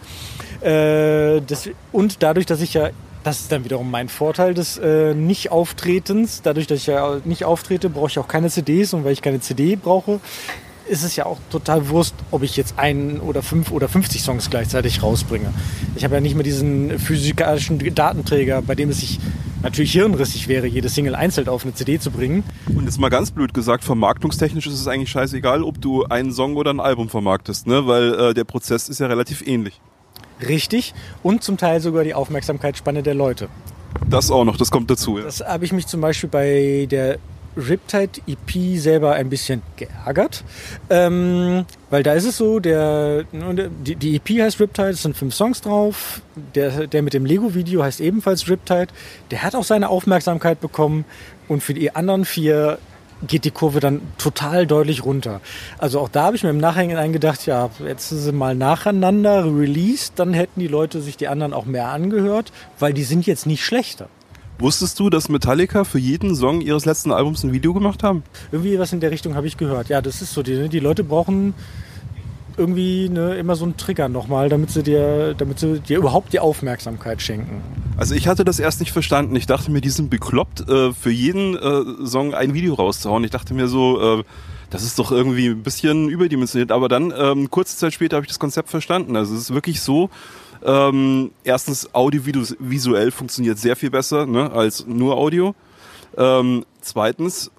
[0.61, 2.91] Äh, das, und dadurch, dass ich ja
[3.25, 6.43] das ist dann wiederum mein Vorteil des äh, Nicht-Auftretens.
[6.43, 8.95] Dadurch, dass ich ja nicht auftrete, brauche ich auch keine CDs.
[8.95, 10.21] Und weil ich keine CD brauche,
[10.89, 14.51] ist es ja auch total Wurst, ob ich jetzt einen oder fünf oder 50 Songs
[14.51, 15.53] gleichzeitig rausbringe.
[15.97, 19.21] Ich habe ja nicht mehr diesen physikalischen Datenträger, bei dem es sich
[19.63, 22.43] natürlich hirnrissig wäre, jede Single einzeln auf eine CD zu bringen.
[22.75, 26.57] Und jetzt mal ganz blöd gesagt, vermarktungstechnisch ist es eigentlich scheißegal, ob du einen Song
[26.57, 27.87] oder ein Album vermarktest, ne?
[27.87, 29.81] weil äh, der Prozess ist ja relativ ähnlich.
[30.49, 30.95] Richtig.
[31.23, 33.49] Und zum Teil sogar die Aufmerksamkeitsspanne der Leute.
[34.09, 35.19] Das auch noch, das kommt dazu.
[35.19, 35.25] Ja.
[35.25, 37.19] Das habe ich mich zum Beispiel bei der
[37.57, 40.43] Riptide EP selber ein bisschen geärgert,
[40.89, 45.35] ähm, weil da ist es so, der, die, die EP heißt Riptide, es sind fünf
[45.35, 46.23] Songs drauf,
[46.55, 48.89] der, der mit dem Lego-Video heißt ebenfalls Riptide,
[49.31, 51.05] der hat auch seine Aufmerksamkeit bekommen
[51.49, 52.79] und für die anderen vier
[53.27, 55.41] geht die Kurve dann total deutlich runter.
[55.79, 59.45] Also auch da habe ich mir im Nachhinein gedacht, ja, jetzt sind sie mal nacheinander
[59.45, 63.47] released, dann hätten die Leute sich die anderen auch mehr angehört, weil die sind jetzt
[63.47, 64.09] nicht schlechter.
[64.59, 68.23] Wusstest du, dass Metallica für jeden Song ihres letzten Albums ein Video gemacht haben?
[68.53, 69.89] Irgendwie was in der Richtung habe ich gehört.
[69.89, 70.43] Ja, das ist so.
[70.43, 71.55] Die, die Leute brauchen
[72.57, 76.41] irgendwie ne, immer so einen Trigger nochmal, damit sie dir, damit sie dir überhaupt die
[76.41, 77.63] Aufmerksamkeit schenken.
[77.97, 79.37] Also ich hatte das erst nicht verstanden.
[79.37, 83.25] Ich dachte mir, die sind bekloppt, äh, für jeden äh, Song ein Video rauszuhauen.
[83.25, 84.25] Ich dachte mir so, äh,
[84.71, 86.73] das ist doch irgendwie ein bisschen überdimensioniert.
[86.73, 89.17] Aber dann, ähm, kurze Zeit später, habe ich das Konzept verstanden.
[89.17, 90.09] Also es ist wirklich so,
[90.65, 95.55] ähm, erstens, audiovisuell funktioniert sehr viel besser ne, als nur Audio.
[96.17, 97.51] Ähm, zweitens,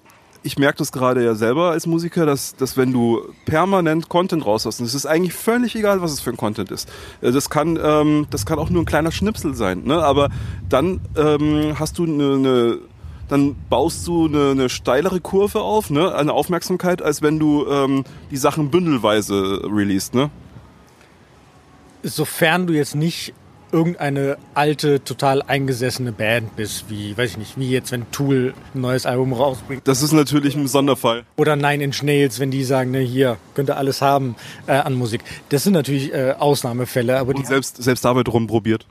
[0.44, 4.66] ich merke das gerade ja selber als Musiker, dass, dass wenn du permanent Content raus
[4.66, 6.88] hast, und es ist eigentlich völlig egal, was es für ein Content ist.
[7.22, 10.04] Äh, das kann, ähm, das kann auch nur ein kleiner Schnipsel sein, ne?
[10.04, 10.28] aber
[10.68, 12.78] dann ähm, hast du eine, eine
[13.26, 16.14] dann baust du eine, eine steilere Kurve auf, ne?
[16.14, 20.14] eine Aufmerksamkeit, als wenn du ähm, die Sachen bündelweise releast.
[20.14, 20.30] Ne?
[22.02, 23.32] Sofern du jetzt nicht
[23.74, 28.80] irgendeine alte, total eingesessene Band bist, wie, weiß ich nicht, wie jetzt, wenn Tool ein
[28.80, 29.86] neues Album rausbringt.
[29.88, 31.24] Das ist natürlich ein Sonderfall.
[31.36, 34.36] Oder Nine Inch Nails, wenn die sagen, ne, hier, könnt ihr alles haben
[34.68, 35.24] äh, an Musik.
[35.48, 37.18] Das sind natürlich äh, Ausnahmefälle.
[37.18, 38.86] Aber Und die selbst, selbst dabei drum probiert.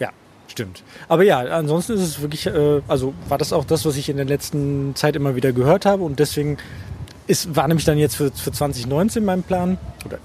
[0.00, 0.10] Ja,
[0.48, 0.82] stimmt.
[1.08, 4.16] Aber ja, ansonsten ist es wirklich, äh, also war das auch das, was ich in
[4.16, 6.58] der letzten Zeit immer wieder gehört habe und deswegen
[7.28, 10.18] ist, war nämlich dann jetzt für, für 2019 mein Plan, oder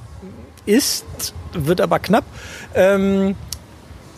[0.66, 2.26] ist, wird aber knapp,
[2.74, 3.36] ähm,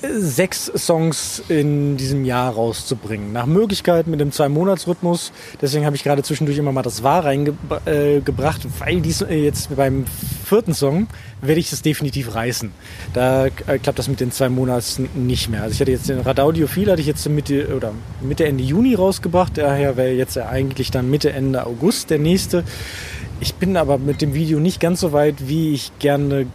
[0.01, 3.33] sechs Songs in diesem Jahr rauszubringen.
[3.33, 5.31] Nach Möglichkeit mit dem Zwei-Monats-Rhythmus.
[5.61, 9.75] Deswegen habe ich gerade zwischendurch immer mal das Wahr reingebracht, äh, weil dies äh, jetzt
[9.75, 10.05] beim
[10.45, 11.07] vierten Song
[11.41, 12.71] werde ich es definitiv reißen.
[13.13, 15.63] Da äh, klappt das mit den zwei Monaten nicht mehr.
[15.63, 19.57] Also ich hatte jetzt den Radaudiophil hatte ich jetzt Mitte oder Mitte Ende Juni rausgebracht.
[19.57, 22.63] Daher wäre jetzt eigentlich dann Mitte Ende August der nächste.
[23.39, 26.47] Ich bin aber mit dem Video nicht ganz so weit, wie ich gerne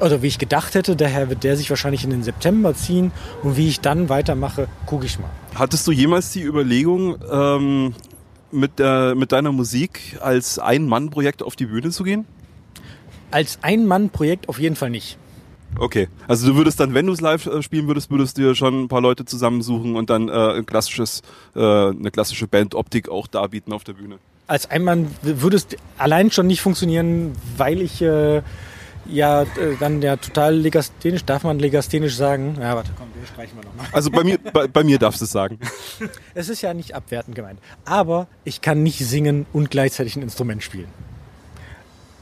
[0.00, 0.96] oder wie ich gedacht hätte.
[0.96, 3.12] Daher wird der sich wahrscheinlich in den September ziehen.
[3.42, 5.30] Und wie ich dann weitermache, gucke ich mal.
[5.54, 7.94] Hattest du jemals die Überlegung, ähm,
[8.54, 12.24] mit, der, mit deiner Musik als Ein-Mann-Projekt auf die Bühne zu gehen?
[13.30, 15.18] Als Ein-Mann-Projekt auf jeden Fall nicht.
[15.76, 18.54] Okay, also du würdest dann, wenn du es live äh, spielen würdest, würdest du dir
[18.54, 21.22] schon ein paar Leute zusammensuchen und dann äh, ein klassisches,
[21.56, 24.18] äh, eine klassische Bandoptik auch darbieten auf der Bühne.
[24.46, 28.42] Als Einmann würde es allein schon nicht funktionieren, weil ich äh,
[29.06, 29.46] ja äh,
[29.80, 32.56] dann ja total legasthenisch, darf man legasthenisch sagen?
[32.60, 33.86] Ja, warte, komm, wir streichen wir nochmal.
[33.92, 35.58] Also bei mir, bei, bei mir darfst du es sagen.
[36.34, 37.60] Es ist ja nicht abwertend gemeint.
[37.84, 40.88] Aber ich kann nicht singen und gleichzeitig ein Instrument spielen.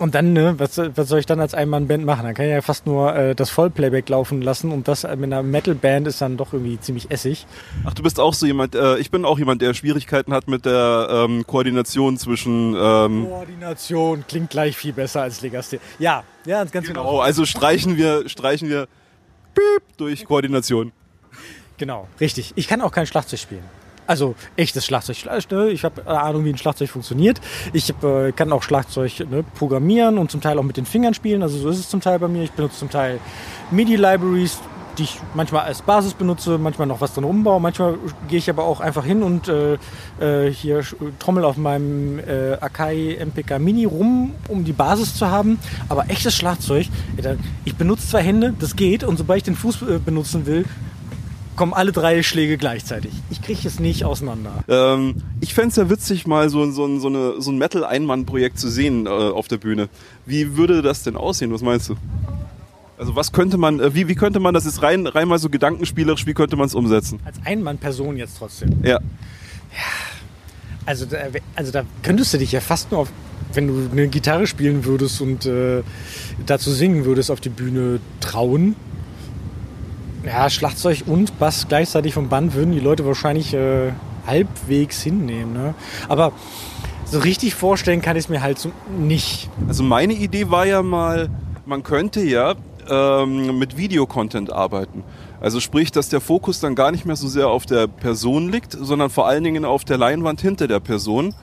[0.02, 2.24] Und dann, ne, was, was soll ich dann als Einmann-Band machen?
[2.24, 5.44] Dann kann ich ja fast nur äh, das Vollplayback laufen lassen und das mit einer
[5.44, 7.46] Metal-Band ist dann doch irgendwie ziemlich essig.
[7.84, 10.66] Ach, du bist auch so jemand, äh, ich bin auch jemand, der Schwierigkeiten hat mit
[10.66, 12.74] der ähm, Koordination zwischen...
[12.76, 15.80] Ähm, Koordination klingt gleich viel besser als Legasthenie.
[16.00, 17.04] Ja, ja, ganz genau.
[17.04, 18.88] genau, also streichen wir, streichen wir
[19.54, 20.90] piep, durch Koordination.
[21.76, 22.54] Genau, richtig.
[22.56, 23.81] Ich kann auch kein Schlagzeug spielen.
[24.12, 25.16] Also echtes Schlagzeug.
[25.50, 25.70] Ne?
[25.70, 27.40] Ich habe Ahnung, wie ein Schlagzeug funktioniert.
[27.72, 31.14] Ich hab, äh, kann auch Schlagzeug ne, programmieren und zum Teil auch mit den Fingern
[31.14, 31.42] spielen.
[31.42, 32.42] Also so ist es zum Teil bei mir.
[32.42, 33.20] Ich benutze zum Teil
[33.70, 34.58] MIDI-Libraries,
[34.98, 37.58] die ich manchmal als Basis benutze, manchmal noch was drin umbaue.
[37.58, 37.94] Manchmal
[38.28, 39.78] gehe ich aber auch einfach hin und äh,
[40.20, 40.82] äh, hier
[41.18, 45.58] trommel auf meinem äh, Akai MPK Mini rum, um die Basis zu haben.
[45.88, 46.88] Aber echtes Schlagzeug,
[47.64, 49.04] ich benutze zwei Hände, das geht.
[49.04, 50.66] Und sobald ich den Fuß äh, benutzen will,
[51.56, 53.12] kommen alle drei Schläge gleichzeitig.
[53.30, 54.64] Ich kriege es nicht auseinander.
[54.68, 58.68] Ähm, ich fände es ja witzig, mal so, so, so, eine, so ein Metal-Einmann-Projekt zu
[58.68, 59.88] sehen äh, auf der Bühne.
[60.26, 61.52] Wie würde das denn aussehen?
[61.52, 61.96] Was meinst du?
[62.98, 65.48] Also was könnte man, äh, wie, wie könnte man das jetzt rein, rein mal so
[65.48, 67.20] gedankenspielerisch, wie könnte man es umsetzen?
[67.24, 68.70] Als Einmann-Person jetzt trotzdem.
[68.82, 68.90] Ja.
[68.90, 69.00] Ja.
[70.84, 71.18] Also da,
[71.54, 73.08] also da könntest du dich ja fast nur auf,
[73.54, 75.82] wenn du eine Gitarre spielen würdest und äh,
[76.46, 78.74] dazu singen würdest auf die Bühne trauen.
[80.24, 83.92] Ja, Schlagzeug und Bass gleichzeitig vom Band würden die Leute wahrscheinlich äh,
[84.26, 85.52] halbwegs hinnehmen.
[85.52, 85.74] Ne?
[86.08, 86.32] Aber
[87.04, 89.50] so richtig vorstellen kann ich es mir halt so nicht.
[89.66, 91.28] Also meine Idee war ja mal,
[91.66, 92.54] man könnte ja
[92.88, 95.02] ähm, mit Videocontent arbeiten.
[95.40, 98.72] Also sprich, dass der Fokus dann gar nicht mehr so sehr auf der Person liegt,
[98.72, 101.34] sondern vor allen Dingen auf der Leinwand hinter der Person.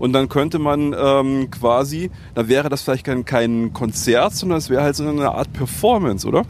[0.00, 4.68] Und dann könnte man ähm, quasi, da wäre das vielleicht kein, kein Konzert, sondern es
[4.68, 6.42] wäre halt so eine Art Performance, oder?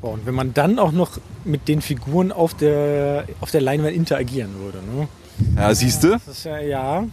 [0.00, 3.94] Boah, Und wenn man dann auch noch mit den Figuren auf der, auf der Leinwand
[3.94, 4.78] interagieren würde.
[4.78, 5.08] Ne?
[5.56, 6.10] Ja, siehst du?
[6.12, 7.04] Das ist ja, ja.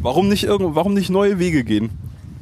[0.00, 1.90] Warum nicht, irgend, warum nicht neue Wege gehen?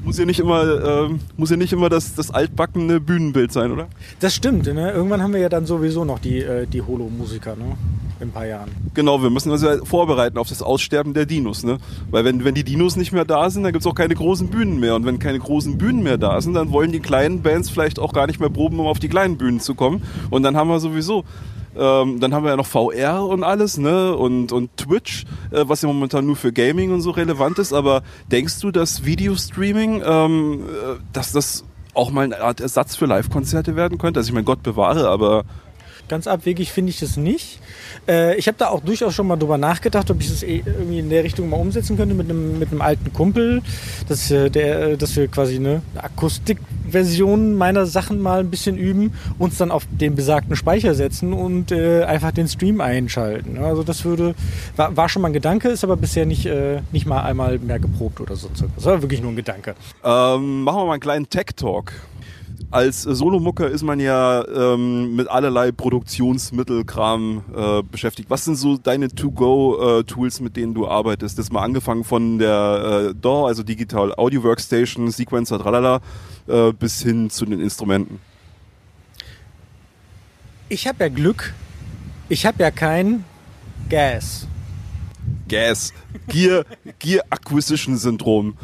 [0.02, 3.88] Muss ja nicht immer, ähm, muss ja nicht immer das, das altbackene Bühnenbild sein, oder?
[4.20, 4.66] Das stimmt.
[4.66, 4.92] Ne?
[4.92, 7.76] Irgendwann haben wir ja dann sowieso noch die, äh, die Holo-Musiker ne?
[8.20, 8.70] In ein paar Jahren.
[8.94, 11.78] Genau, wir müssen uns ja vorbereiten auf das Aussterben der Dinos, ne?
[12.10, 14.80] Weil wenn, wenn die Dinos nicht mehr da sind, dann gibt's auch keine großen Bühnen
[14.80, 14.94] mehr.
[14.94, 18.12] Und wenn keine großen Bühnen mehr da sind, dann wollen die kleinen Bands vielleicht auch
[18.12, 20.02] gar nicht mehr proben, um auf die kleinen Bühnen zu kommen.
[20.30, 21.24] Und dann haben wir sowieso
[21.76, 24.16] ähm, dann haben wir ja noch VR und alles, ne?
[24.16, 27.72] Und, und Twitch, äh, was ja momentan nur für Gaming und so relevant ist.
[27.72, 33.06] Aber denkst du, dass Videostreaming, ähm, äh, dass das auch mal eine Art Ersatz für
[33.06, 34.18] Live-Konzerte werden könnte?
[34.18, 35.44] Also ich meine, Gott bewahre, aber
[36.10, 37.60] Ganz abwegig finde ich es nicht.
[38.08, 40.98] Äh, ich habe da auch durchaus schon mal drüber nachgedacht, ob ich das eh irgendwie
[40.98, 43.62] in der Richtung mal umsetzen könnte mit einem, mit einem alten Kumpel,
[44.08, 49.56] dass, äh, der, dass wir quasi eine Akustikversion meiner Sachen mal ein bisschen üben, uns
[49.58, 53.58] dann auf den besagten Speicher setzen und äh, einfach den Stream einschalten.
[53.58, 54.34] Also das würde,
[54.74, 57.78] war, war schon mal ein Gedanke, ist aber bisher nicht, äh, nicht mal einmal mehr
[57.78, 58.50] geprobt oder so.
[58.74, 59.76] Das war wirklich nur ein Gedanke.
[60.02, 61.92] Ähm, machen wir mal einen kleinen Tech-Talk.
[62.70, 68.30] Als äh, Solomucker ist man ja ähm, mit allerlei Produktionsmittelkram äh, beschäftigt.
[68.30, 71.38] Was sind so deine To-Go-Tools, mit denen du arbeitest?
[71.38, 76.00] Das mal angefangen von der äh, DAW, also Digital Audio Workstation, Sequencer, tralala,
[76.46, 78.20] äh, bis hin zu den Instrumenten.
[80.68, 81.52] Ich habe ja Glück,
[82.28, 83.24] ich habe ja kein
[83.88, 84.46] Gas.
[85.48, 85.92] Gas,
[86.28, 86.64] Gear,
[87.00, 88.56] Gear Acquisition Syndrom.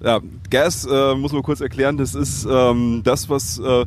[0.00, 3.84] Ja, Gas äh, muss man kurz erklären, das ist ähm, das, was äh,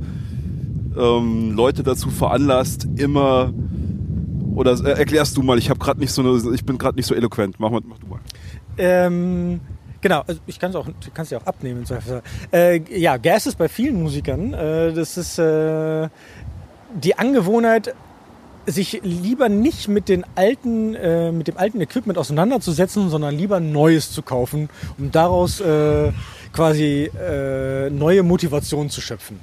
[0.97, 3.53] ähm, Leute dazu veranlasst, immer
[4.55, 7.07] oder äh, erklärst du mal, ich habe gerade nicht so eine, ich bin gerade nicht
[7.07, 7.59] so eloquent.
[7.59, 8.19] Mach, mal, mach du mal.
[8.77, 9.61] Ähm,
[10.01, 11.83] genau, also ich kann es auch, kann's ja auch abnehmen.
[12.51, 14.53] Äh, ja, Gas ist bei vielen Musikern.
[14.53, 16.09] Äh, das ist äh,
[16.93, 17.95] die Angewohnheit,
[18.65, 24.11] sich lieber nicht mit den alten, äh, mit dem alten Equipment auseinanderzusetzen, sondern lieber Neues
[24.11, 26.11] zu kaufen, um daraus äh,
[26.53, 29.39] quasi äh, neue Motivation zu schöpfen.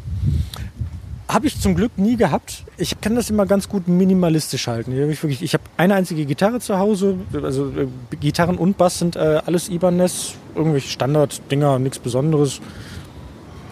[1.28, 2.64] Habe ich zum Glück nie gehabt.
[2.78, 4.92] Ich kann das immer ganz gut minimalistisch halten.
[4.92, 7.16] Ich habe wirklich, ich habe eine einzige Gitarre zu Hause.
[7.34, 12.60] Also äh, Gitarren und Bass sind äh, alles Ibanez, irgendwelche Standard-Dinger, nichts Besonderes.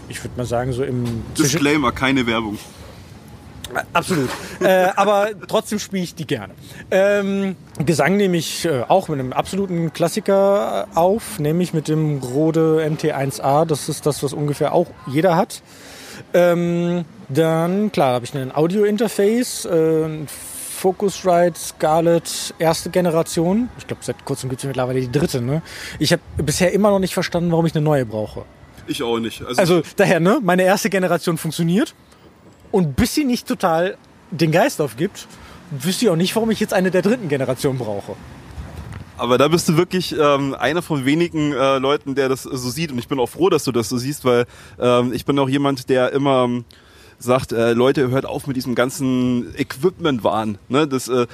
[0.08, 1.04] Ich würde mal sagen so im
[1.36, 2.58] Disclaimer, keine Werbung.
[3.92, 4.30] Absolut.
[4.60, 6.54] äh, aber trotzdem spiele ich die gerne.
[6.90, 12.18] Ähm, Gesang nehme ich äh, auch mit einem absoluten Klassiker äh, auf, nämlich mit dem
[12.18, 13.64] Rode NT1A.
[13.64, 15.62] Das ist das, was ungefähr auch jeder hat.
[16.32, 23.68] Ähm, dann, klar, habe ich ein Audio-Interface, äh, ein Focusrite Scarlett erste Generation.
[23.78, 25.40] Ich glaube, seit kurzem gibt es mittlerweile die dritte.
[25.40, 25.62] Ne?
[25.98, 28.44] Ich habe bisher immer noch nicht verstanden, warum ich eine neue brauche.
[28.86, 29.42] Ich auch nicht.
[29.56, 31.94] Also daher, ne, meine erste Generation funktioniert.
[32.70, 33.96] Und bis sie nicht total
[34.30, 35.26] den Geist aufgibt,
[35.70, 38.14] wüsste ich auch nicht, warum ich jetzt eine der dritten Generation brauche.
[39.18, 42.92] Aber da bist du wirklich ähm, einer von wenigen äh, Leuten, der das so sieht.
[42.92, 44.44] Und ich bin auch froh, dass du das so siehst, weil
[44.78, 46.48] ähm, ich bin auch jemand, der immer
[47.18, 50.58] sagt, äh, Leute, hört auf mit diesem ganzen Equipment-Wahn.
[50.68, 50.86] Ne?
[50.86, 51.26] Das äh,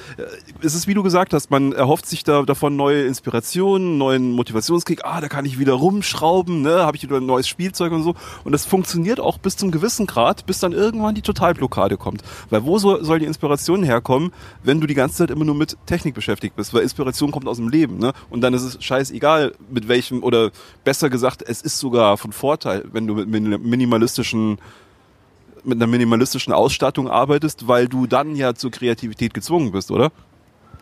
[0.61, 5.01] es ist, wie du gesagt hast, man erhofft sich da davon neue Inspirationen, neuen Motivationskick.
[5.03, 6.85] Ah, da kann ich wieder rumschrauben, ne?
[6.85, 8.15] habe ich wieder ein neues Spielzeug und so.
[8.43, 12.23] Und das funktioniert auch bis zum gewissen Grad, bis dann irgendwann die Totalblockade kommt.
[12.49, 14.31] Weil wo so, soll die Inspiration herkommen,
[14.63, 16.73] wenn du die ganze Zeit immer nur mit Technik beschäftigt bist?
[16.73, 17.97] Weil Inspiration kommt aus dem Leben.
[17.97, 18.13] Ne?
[18.29, 20.51] Und dann ist es scheißegal, mit welchem, oder
[20.83, 23.29] besser gesagt, es ist sogar von Vorteil, wenn du mit
[23.63, 24.57] minimalistischen
[25.63, 30.11] mit einer minimalistischen Ausstattung arbeitest, weil du dann ja zur Kreativität gezwungen bist, oder?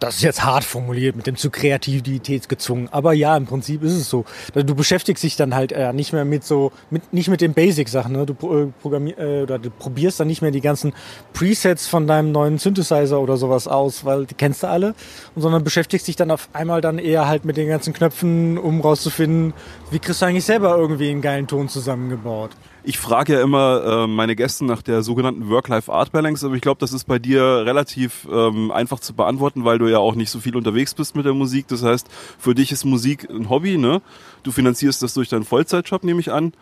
[0.02, 2.89] Das ist jetzt hart formuliert mit dem zu Kreativität gezwungen.
[2.91, 4.26] Aber ja, im Prinzip ist es so.
[4.52, 8.13] Du beschäftigst dich dann halt äh, nicht mehr mit so, mit, nicht mit den Basic-Sachen.
[8.13, 8.26] Ne?
[8.26, 10.94] Du, äh, äh, du probierst dann nicht mehr die ganzen
[11.34, 14.96] Presets von deinem neuen Synthesizer oder sowas aus, weil die kennst du alle.
[15.36, 19.54] Sondern beschäftigst dich dann auf einmal dann eher halt mit den ganzen Knöpfen, um rauszufinden,
[19.91, 22.50] wie kriegst du eigentlich selber irgendwie einen geilen Ton zusammengebaut.
[22.84, 26.94] Ich frage ja immer äh, meine Gäste nach der sogenannten Work-Life-Art-Balance, aber ich glaube, das
[26.94, 30.56] ist bei dir relativ ähm, einfach zu beantworten, weil du ja auch nicht so viel
[30.56, 31.67] unterwegs bist mit der Musik.
[31.67, 32.08] Das heißt,
[32.39, 34.02] für dich ist Musik ein Hobby, ne?
[34.41, 36.54] Du finanzierst das durch deinen Vollzeitjob, nehme ich an,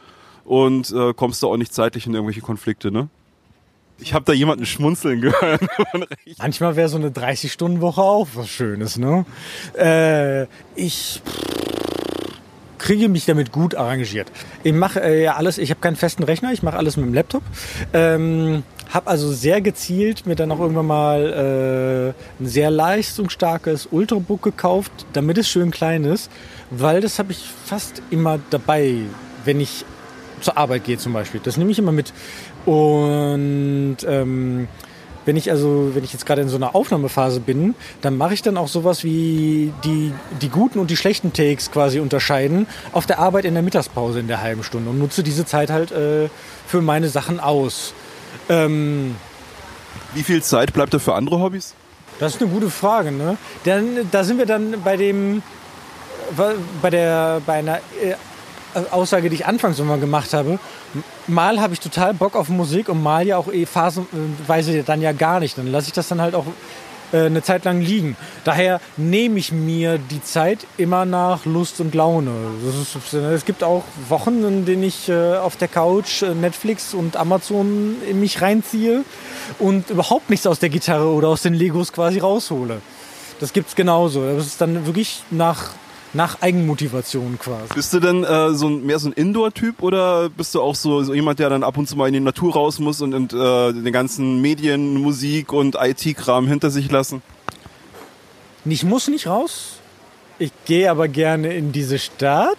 [0.43, 3.08] und äh, kommst da auch nicht zeitlich in irgendwelche Konflikte, ne?
[3.99, 5.62] Ich habe da jemanden schmunzeln gehört.
[6.38, 9.25] Manchmal wäre so eine 30-Stunden-Woche auch was Schönes, ne?
[9.77, 11.21] Äh, ich
[12.79, 14.31] kriege mich damit gut arrangiert.
[14.63, 17.13] Ich mache äh, ja alles, ich habe keinen festen Rechner, ich mache alles mit dem
[17.13, 17.43] Laptop.
[17.93, 24.41] Ähm, habe also sehr gezielt mir dann auch irgendwann mal äh, ein sehr leistungsstarkes Ultrabook
[24.41, 26.31] gekauft, damit es schön klein ist,
[26.71, 28.95] weil das habe ich fast immer dabei,
[29.45, 29.85] wenn ich
[30.41, 31.41] zur Arbeit gehe zum Beispiel.
[31.43, 32.13] Das nehme ich immer mit.
[32.65, 34.67] Und ähm,
[35.25, 38.41] wenn ich also, wenn ich jetzt gerade in so einer Aufnahmephase bin, dann mache ich
[38.41, 43.19] dann auch sowas wie die, die guten und die schlechten Takes quasi unterscheiden auf der
[43.19, 46.29] Arbeit in der Mittagspause in der halben Stunde und nutze diese Zeit halt äh,
[46.67, 47.93] für meine Sachen aus.
[48.49, 49.15] Ähm,
[50.13, 51.73] wie viel Zeit bleibt da für andere Hobbys?
[52.19, 53.38] Das ist eine gute Frage, ne?
[53.63, 55.41] Dann, da sind wir dann bei dem,
[56.82, 58.15] bei der, bei einer äh,
[58.91, 60.60] Aussage, die ich anfangs immer gemacht habe.
[61.29, 65.11] Mal habe ich total Bock auf Musik und mal ja auch eh phasenweise dann ja
[65.11, 65.57] gar nicht.
[65.57, 66.45] Dann lasse ich das dann halt auch
[67.11, 68.15] äh, eine Zeit lang liegen.
[68.43, 72.31] Daher nehme ich mir die Zeit immer nach Lust und Laune.
[73.33, 77.97] Es gibt auch Wochen, in denen ich äh, auf der Couch äh, Netflix und Amazon
[78.09, 79.03] in mich reinziehe
[79.59, 82.81] und überhaupt nichts aus der Gitarre oder aus den Legos quasi raushole.
[83.39, 84.35] Das gibt es genauso.
[84.35, 85.71] Das ist dann wirklich nach
[86.13, 87.74] nach Eigenmotivation quasi.
[87.74, 91.04] Bist du denn äh, so ein, mehr so ein Indoor-Typ oder bist du auch so,
[91.04, 93.34] so, jemand, der dann ab und zu mal in die Natur raus muss und, und
[93.34, 97.22] äh, den ganzen Medien, Musik und IT-Kram hinter sich lassen?
[98.65, 99.80] Ich muss nicht raus.
[100.39, 102.58] Ich gehe aber gerne in diese Stadt.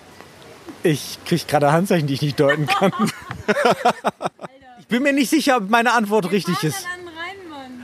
[0.83, 2.93] Ich kriege gerade Handzeichen, die ich nicht deuten kann.
[4.81, 6.87] ich bin mir nicht sicher, ob meine Antwort richtig ist.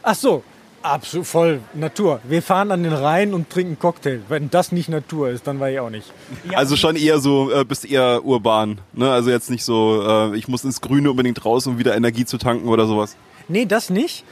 [0.03, 0.45] Ach so,
[0.83, 2.21] Absolut, voll Natur.
[2.25, 4.21] Wir fahren an den Rhein und trinken Cocktail.
[4.29, 6.13] Wenn das nicht Natur ist, dann war ich auch nicht.
[6.51, 6.59] Ja.
[6.59, 8.79] Also schon eher so, äh, bist eher urban.
[8.93, 9.11] Ne?
[9.11, 12.39] Also jetzt nicht so, äh, ich muss ins Grüne unbedingt raus, um wieder Energie zu
[12.39, 13.17] tanken oder sowas.
[13.49, 14.25] Nee, das nicht.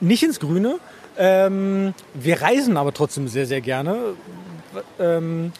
[0.00, 0.78] Nicht ins Grüne.
[1.18, 3.98] Ähm, wir reisen aber trotzdem sehr, sehr gerne.
[4.98, 5.52] Ähm,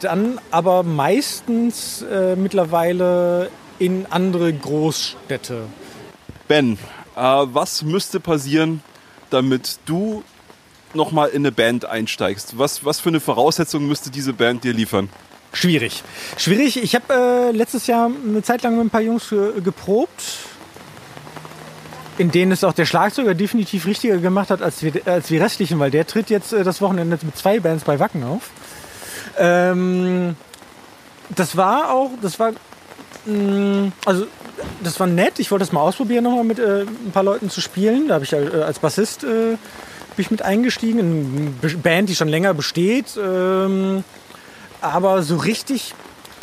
[0.00, 5.64] dann aber meistens äh, mittlerweile in andere Großstädte.
[6.48, 6.78] Ben,
[7.16, 8.82] äh, was müsste passieren,
[9.30, 10.22] damit du
[10.94, 12.58] nochmal in eine Band einsteigst?
[12.58, 15.08] Was, was für eine Voraussetzung müsste diese Band dir liefern?
[15.52, 16.02] Schwierig.
[16.36, 16.82] Schwierig.
[16.82, 20.22] Ich habe äh, letztes Jahr eine Zeit lang mit ein paar Jungs äh, geprobt,
[22.18, 25.78] in denen es auch der Schlagzeuger definitiv richtiger gemacht hat als wir, als wir restlichen,
[25.78, 28.50] weil der tritt jetzt äh, das Wochenende mit zwei Bands bei Wacken auf.
[29.38, 30.36] Ähm,
[31.34, 32.52] das war auch, das war,
[33.26, 34.26] mh, mm, also
[34.82, 35.38] das war nett.
[35.38, 38.08] Ich wollte das mal ausprobieren, nochmal mit äh, ein paar Leuten zu spielen.
[38.08, 39.56] Da habe ich äh, als Bassist äh,
[40.16, 40.98] ich mit eingestiegen.
[40.98, 43.18] In eine Band, die schon länger besteht.
[43.22, 44.04] Ähm,
[44.80, 45.94] aber so richtig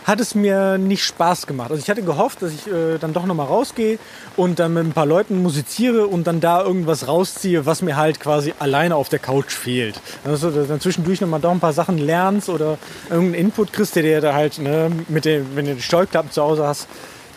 [0.06, 1.70] hat es mir nicht Spaß gemacht.
[1.70, 4.00] Also ich hatte gehofft, dass ich äh, dann doch nochmal rausgehe
[4.38, 8.22] und dann mit ein paar Leuten musiziere und dann da irgendwas rausziehe, was mir halt
[8.22, 10.00] quasi alleine auf der Couch fehlt.
[10.24, 12.78] Also dann zwischendurch nochmal doch ein paar Sachen lernst oder
[13.10, 16.42] irgendeinen Input kriegst, der dir da halt, ne, mit dem, wenn du die Steuerklappen zu
[16.42, 16.88] Hause hast,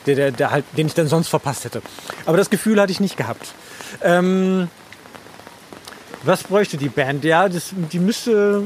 [0.07, 1.83] der, der, der halt, den ich dann sonst verpasst hätte.
[2.27, 3.53] Aber das Gefühl hatte ich nicht gehabt.
[4.03, 4.69] Ähm,
[6.23, 7.25] was bräuchte die Band?
[7.25, 8.65] Ja, das, die müsste.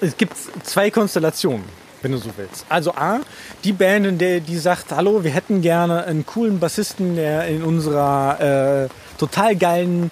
[0.00, 1.64] Es gibt zwei Konstellationen,
[2.02, 2.66] wenn du so willst.
[2.68, 3.20] Also A,
[3.62, 7.62] die Band, in der die sagt, hallo, wir hätten gerne einen coolen Bassisten, der in
[7.62, 10.10] unserer äh, total geilen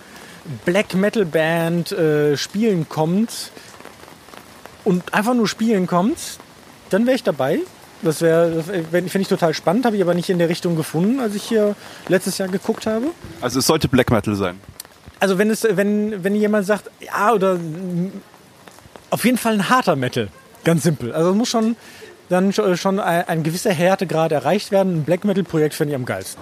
[0.65, 3.51] Black Metal Band äh, spielen kommt
[4.85, 6.19] und einfach nur spielen kommt,
[6.91, 7.61] dann wäre ich dabei.
[8.03, 11.35] Das wäre, finde ich total spannend, habe ich aber nicht in der Richtung gefunden, als
[11.35, 11.77] ich hier
[12.09, 13.07] letztes Jahr geguckt habe.
[13.41, 14.59] Also es sollte Black Metal sein.
[15.19, 17.59] Also wenn es, wenn, wenn jemand sagt, ja, oder
[19.11, 20.29] auf jeden Fall ein harter Metal.
[20.65, 21.13] Ganz simpel.
[21.13, 21.77] Also es muss schon
[22.31, 25.01] dann schon ein, ein gewisser Härtegrad erreicht werden.
[25.01, 26.41] Ein Black Metal-Projekt finde ich am geilsten.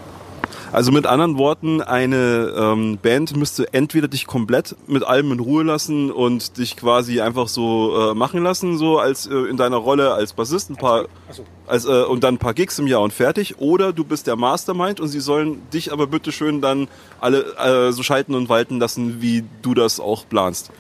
[0.71, 5.63] Also mit anderen Worten, eine ähm, Band müsste entweder dich komplett mit allem in Ruhe
[5.63, 10.13] lassen und dich quasi einfach so äh, machen lassen, so als äh, in deiner Rolle
[10.13, 11.45] als Bassist ein paar so.
[11.67, 13.59] als, äh, und dann ein paar Gigs im Jahr und fertig.
[13.59, 16.89] Oder du bist der Mastermind und sie sollen dich aber bitteschön dann
[17.21, 20.71] alle äh, so schalten und walten lassen, wie du das auch planst.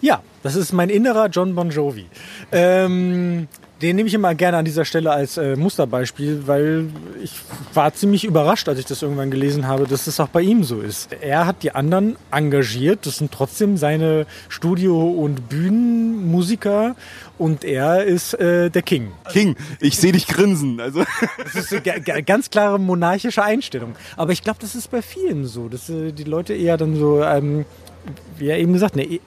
[0.00, 2.06] Ja, das ist mein innerer John Bon Jovi.
[2.52, 3.48] Ähm,
[3.82, 6.88] den nehme ich immer gerne an dieser Stelle als äh, Musterbeispiel, weil
[7.22, 7.32] ich
[7.72, 10.80] war ziemlich überrascht, als ich das irgendwann gelesen habe, dass es auch bei ihm so
[10.80, 11.12] ist.
[11.20, 16.94] Er hat die anderen engagiert, das sind trotzdem seine Studio- und Bühnenmusiker
[17.38, 19.12] und er ist äh, der King.
[19.32, 20.80] King, ich sehe dich grinsen.
[20.80, 21.04] Also.
[21.42, 23.94] Das ist eine ganz klare monarchische Einstellung.
[24.16, 27.22] Aber ich glaube, das ist bei vielen so, dass äh, die Leute eher dann so,
[27.22, 27.64] ähm,
[28.36, 29.20] wie er eben gesagt, ne,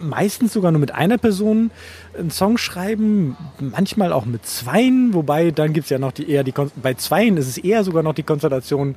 [0.00, 1.70] meistens sogar nur mit einer Person
[2.18, 6.44] einen Song schreiben, manchmal auch mit zweien, wobei dann gibt es ja noch die eher
[6.44, 8.94] die bei zweien ist es eher sogar noch die Konstellation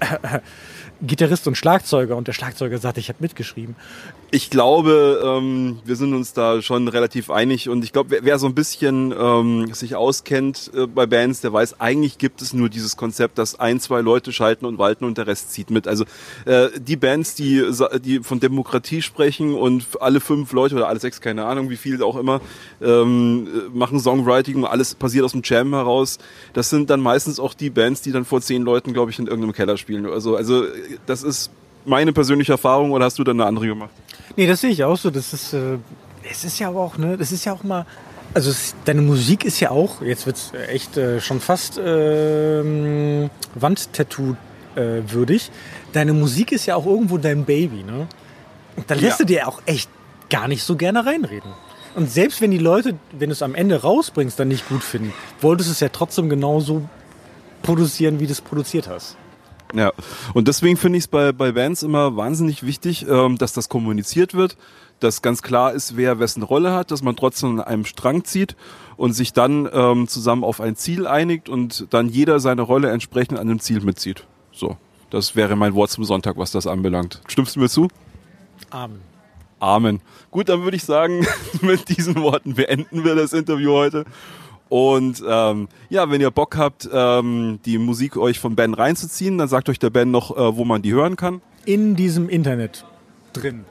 [0.00, 0.40] äh,
[1.02, 3.74] Gitarrist und Schlagzeuger und der Schlagzeuger sagt, ich habe mitgeschrieben.
[4.34, 8.38] Ich glaube, ähm, wir sind uns da schon relativ einig und ich glaube, wer, wer
[8.38, 12.70] so ein bisschen ähm, sich auskennt äh, bei Bands, der weiß, eigentlich gibt es nur
[12.70, 15.86] dieses Konzept, dass ein, zwei Leute schalten und walten und der Rest zieht mit.
[15.86, 16.06] Also
[16.46, 17.62] äh, die Bands, die,
[18.02, 22.02] die von Demokratie sprechen und alle fünf Leute oder alle sechs, keine Ahnung, wie viele
[22.02, 22.40] auch immer,
[22.80, 26.16] ähm, machen Songwriting, alles passiert aus dem Jam heraus.
[26.54, 29.26] Das sind dann meistens auch die Bands, die dann vor zehn Leuten, glaube ich, in
[29.26, 30.06] irgendeinem Keller spielen.
[30.06, 30.64] Also, also
[31.04, 31.50] das ist
[31.84, 33.90] meine persönliche Erfahrung oder hast du dann eine andere gemacht?
[34.36, 35.10] Nee, das sehe ich auch so.
[35.10, 35.78] Das ist, äh,
[36.30, 37.86] es ist ja aber auch, ne, das ist ja auch mal,
[38.34, 43.28] also es, deine Musik ist ja auch, jetzt wird es echt äh, schon fast äh,
[43.54, 44.36] Wandtattoo
[44.74, 45.50] äh, würdig.
[45.92, 48.06] Deine Musik ist ja auch irgendwo dein Baby, ne?
[48.76, 49.26] Und da lässt ja.
[49.26, 49.90] du dir auch echt
[50.30, 51.52] gar nicht so gerne reinreden.
[51.94, 55.12] Und selbst wenn die Leute, wenn du es am Ende rausbringst, dann nicht gut finden,
[55.42, 56.88] wolltest du es ja trotzdem genauso
[57.62, 59.16] produzieren, wie du es produziert hast.
[59.74, 59.92] Ja,
[60.34, 64.34] und deswegen finde ich es bei, bei Bands immer wahnsinnig wichtig, ähm, dass das kommuniziert
[64.34, 64.56] wird,
[65.00, 68.54] dass ganz klar ist, wer wessen Rolle hat, dass man trotzdem an einem Strang zieht
[68.96, 73.38] und sich dann ähm, zusammen auf ein Ziel einigt und dann jeder seine Rolle entsprechend
[73.38, 74.26] an dem Ziel mitzieht.
[74.52, 74.76] So,
[75.10, 77.22] das wäre mein Wort zum Sonntag, was das anbelangt.
[77.26, 77.88] Stimmst du mir zu?
[78.70, 79.00] Amen.
[79.58, 80.00] Amen.
[80.30, 81.26] Gut, dann würde ich sagen,
[81.62, 84.04] mit diesen Worten beenden wir das Interview heute.
[84.72, 89.46] Und ähm, ja, wenn ihr Bock habt, ähm, die Musik euch von Ben reinzuziehen, dann
[89.46, 91.42] sagt euch der Ben noch, äh, wo man die hören kann.
[91.66, 92.86] In diesem Internet
[93.34, 93.66] drin.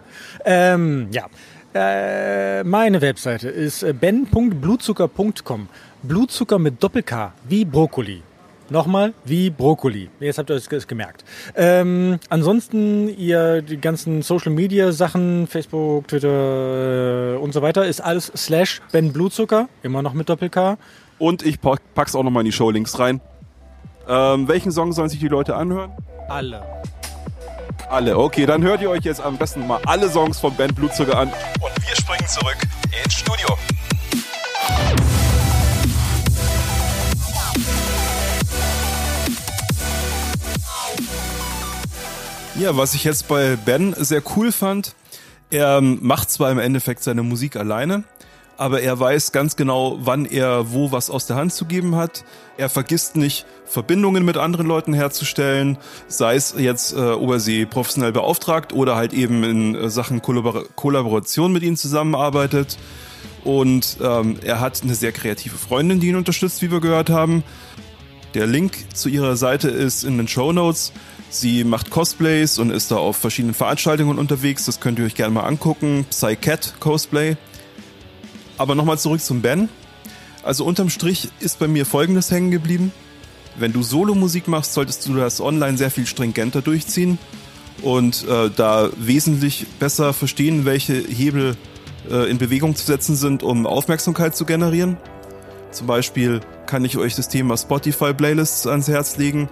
[0.46, 1.26] Ähm, ja.
[1.74, 5.70] Äh, meine Webseite ist äh, ben.blutzucker.com.
[6.04, 8.22] Blutzucker mit Doppel-K, wie Brokkoli.
[8.72, 10.10] Nochmal, wie Brokkoli.
[10.22, 11.26] Jetzt habt ihr es gemerkt.
[11.58, 18.00] Ähm, ansonsten, ihr die ganzen Social Media Sachen, Facebook, Twitter äh, und so weiter, ist
[18.00, 20.78] alles slash Ben Blutzucker, immer noch mit Doppel-K.
[21.20, 23.20] Und ich pack's auch nochmal in die Show-Links rein.
[24.08, 25.92] Ähm, welchen Song sollen sich die Leute anhören?
[26.30, 26.64] Alle.
[27.90, 31.18] Alle, okay, dann hört ihr euch jetzt am besten mal alle Songs von Ben Blutzucker
[31.18, 31.28] an.
[31.28, 32.58] Und wir springen zurück
[33.04, 33.58] ins Studio.
[42.62, 44.94] Ja, was ich jetzt bei Ben sehr cool fand,
[45.50, 48.04] er macht zwar im Endeffekt seine Musik alleine,
[48.56, 52.24] aber er weiß ganz genau, wann er wo was aus der Hand zu geben hat.
[52.58, 57.66] Er vergisst nicht, Verbindungen mit anderen Leuten herzustellen, sei es jetzt äh, ob er sie
[57.66, 62.78] professionell beauftragt oder halt eben in äh, Sachen Kollabor Kollaboration mit ihnen zusammenarbeitet.
[63.44, 67.44] Und ähm, er hat eine sehr kreative Freundin, die ihn unterstützt, wie wir gehört haben.
[68.36, 70.94] Der Link zu ihrer Seite ist in den Show Notes.
[71.34, 74.66] Sie macht Cosplays und ist da auf verschiedenen Veranstaltungen unterwegs.
[74.66, 76.06] Das könnt ihr euch gerne mal angucken.
[76.10, 77.38] Psycat Cosplay.
[78.58, 79.70] Aber nochmal zurück zum Ben.
[80.44, 82.92] Also unterm Strich ist bei mir Folgendes hängen geblieben.
[83.56, 87.18] Wenn du Solo-Musik machst, solltest du das online sehr viel stringenter durchziehen
[87.82, 91.56] und äh, da wesentlich besser verstehen, welche Hebel
[92.10, 94.98] äh, in Bewegung zu setzen sind, um Aufmerksamkeit zu generieren.
[95.72, 99.48] Zum Beispiel kann ich euch das Thema Spotify-Playlists ans Herz legen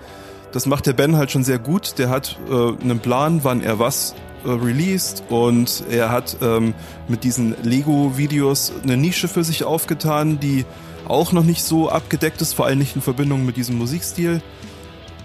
[0.52, 1.98] das macht der Ben halt schon sehr gut.
[1.98, 6.74] Der hat äh, einen Plan, wann er was äh, released und er hat ähm,
[7.08, 10.66] mit diesen Lego-Videos eine Nische für sich aufgetan, die
[11.08, 14.42] auch noch nicht so abgedeckt ist, vor allem nicht in Verbindung mit diesem Musikstil.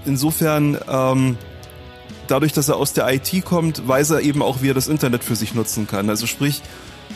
[0.05, 1.37] Insofern, ähm,
[2.27, 5.25] dadurch, dass er aus der IT kommt, weiß er eben auch, wie er das Internet
[5.25, 6.09] für sich nutzen kann.
[6.09, 6.62] Also sprich,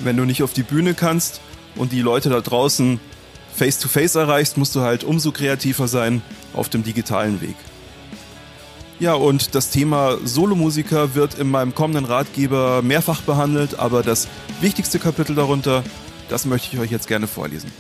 [0.01, 1.41] Wenn du nicht auf die Bühne kannst
[1.75, 3.01] und die Leute da draußen
[3.55, 6.23] face-to-face erreichst, musst du halt umso kreativer sein
[6.55, 7.57] auf dem digitalen Weg.
[9.01, 14.27] Ja, und das Thema Solomusiker wird in meinem kommenden Ratgeber mehrfach behandelt, aber das
[14.61, 15.85] wichtigste Kapitel darunter,
[16.29, 17.71] das möchte ich euch jetzt gerne vorlesen.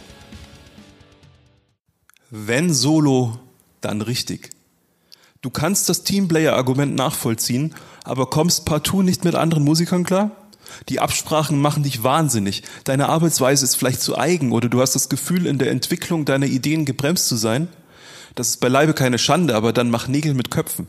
[2.30, 3.40] Wenn Solo,
[3.80, 4.50] dann richtig.
[5.40, 10.30] Du kannst das Teamplayer-Argument nachvollziehen, aber kommst partout nicht mit anderen Musikern klar?
[10.88, 12.62] Die Absprachen machen dich wahnsinnig.
[12.84, 16.46] Deine Arbeitsweise ist vielleicht zu eigen oder du hast das Gefühl, in der Entwicklung deiner
[16.46, 17.66] Ideen gebremst zu sein.
[18.36, 20.86] Das ist beileibe keine Schande, aber dann mach Nägel mit Köpfen.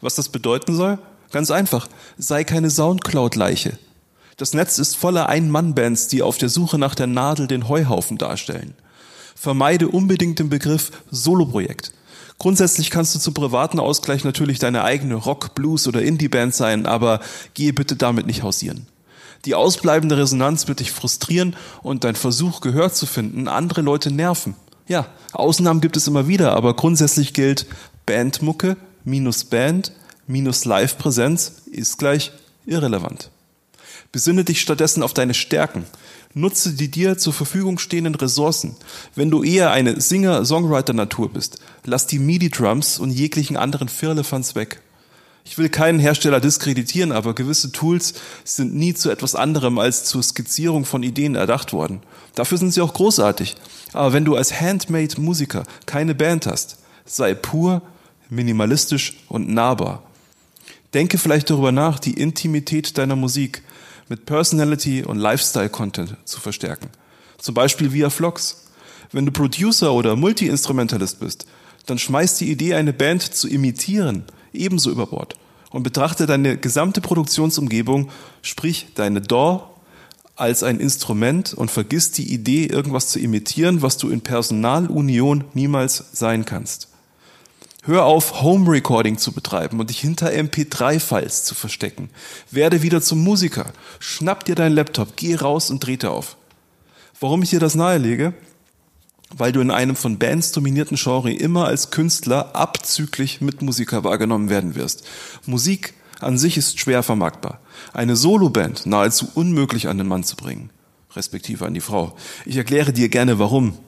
[0.00, 0.98] Was das bedeuten soll?
[1.30, 1.88] Ganz einfach.
[2.18, 3.78] Sei keine Soundcloud-Leiche.
[4.36, 8.74] Das Netz ist voller Ein-Mann-Bands, die auf der Suche nach der Nadel den Heuhaufen darstellen.
[9.36, 11.92] Vermeide unbedingt den Begriff Soloprojekt.
[12.38, 17.20] Grundsätzlich kannst du zum privaten Ausgleich natürlich deine eigene Rock, Blues oder Indie-Band sein, aber
[17.52, 18.86] gehe bitte damit nicht hausieren.
[19.44, 24.54] Die ausbleibende Resonanz wird dich frustrieren und dein Versuch, Gehör zu finden, andere Leute nerven.
[24.88, 27.66] Ja, Ausnahmen gibt es immer wieder, aber grundsätzlich gilt,
[28.06, 29.92] Bandmucke minus Band
[30.30, 32.32] minus Live-Präsenz ist gleich
[32.64, 33.30] irrelevant.
[34.12, 35.84] Besinne dich stattdessen auf deine Stärken.
[36.32, 38.76] Nutze die dir zur Verfügung stehenden Ressourcen.
[39.14, 44.80] Wenn du eher eine Singer-Songwriter-Natur bist, lass die MIDI-Drums und jeglichen anderen Firlefanz weg.
[45.44, 50.22] Ich will keinen Hersteller diskreditieren, aber gewisse Tools sind nie zu etwas anderem als zur
[50.22, 52.02] Skizzierung von Ideen erdacht worden.
[52.36, 53.56] Dafür sind sie auch großartig.
[53.92, 57.82] Aber wenn du als Handmade-Musiker keine Band hast, sei pur,
[58.30, 60.02] minimalistisch und nahbar.
[60.94, 63.62] Denke vielleicht darüber nach, die Intimität deiner Musik
[64.08, 66.90] mit Personality und Lifestyle-Content zu verstärken.
[67.38, 68.64] Zum Beispiel via Vlogs.
[69.12, 71.46] Wenn du Producer oder Multi-Instrumentalist bist,
[71.86, 75.36] dann schmeißt die Idee, eine Band zu imitieren, ebenso über Bord
[75.70, 78.10] und betrachte deine gesamte Produktionsumgebung,
[78.42, 79.62] sprich deine DAW,
[80.36, 86.04] als ein Instrument und vergiss die Idee, irgendwas zu imitieren, was du in Personalunion niemals
[86.12, 86.88] sein kannst.
[87.84, 92.10] Hör auf, Home Recording zu betreiben und dich hinter MP3-Files zu verstecken.
[92.50, 93.72] Werde wieder zum Musiker.
[93.98, 96.36] Schnapp dir deinen Laptop, geh raus und drehte auf.
[97.20, 98.34] Warum ich dir das nahelege?
[99.34, 104.74] Weil du in einem von Bands dominierten Genre immer als Künstler abzüglich Mitmusiker wahrgenommen werden
[104.74, 105.06] wirst.
[105.46, 107.60] Musik an sich ist schwer vermarktbar.
[107.94, 110.68] Eine Soloband nahezu unmöglich an den Mann zu bringen.
[111.16, 112.14] Respektive an die Frau.
[112.44, 113.78] Ich erkläre dir gerne warum.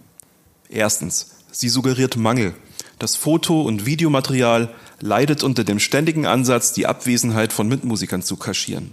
[0.71, 2.55] Erstens, sie suggeriert Mangel.
[3.03, 8.93] Das Foto- und Videomaterial leidet unter dem ständigen Ansatz, die Abwesenheit von Mitmusikern zu kaschieren.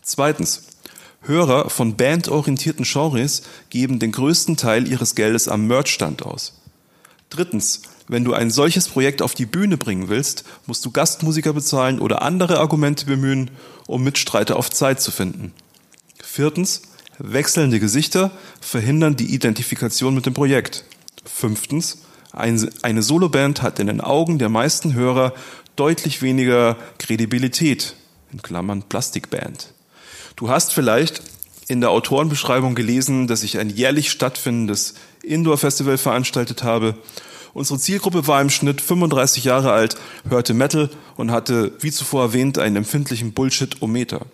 [0.00, 0.62] Zweitens.
[1.22, 6.60] Hörer von bandorientierten Genres geben den größten Teil ihres Geldes am Merchstand aus.
[7.28, 7.82] Drittens.
[8.06, 12.22] Wenn du ein solches Projekt auf die Bühne bringen willst, musst du Gastmusiker bezahlen oder
[12.22, 13.50] andere Argumente bemühen,
[13.88, 15.52] um Mitstreiter auf Zeit zu finden.
[16.22, 16.82] Viertens.
[17.18, 20.84] Wechselnde Gesichter verhindern die Identifikation mit dem Projekt.
[21.24, 22.05] Fünftens.
[22.36, 25.32] Eine Soloband hat in den Augen der meisten Hörer
[25.74, 27.96] deutlich weniger Kredibilität,
[28.30, 29.72] in Klammern Plastikband.
[30.36, 31.22] Du hast vielleicht
[31.66, 36.96] in der Autorenbeschreibung gelesen, dass ich ein jährlich stattfindendes Indoor-Festival veranstaltet habe.
[37.54, 39.96] Unsere Zielgruppe war im Schnitt 35 Jahre alt,
[40.28, 44.26] hörte Metal und hatte, wie zuvor erwähnt, einen empfindlichen Bullshit-O-Meter.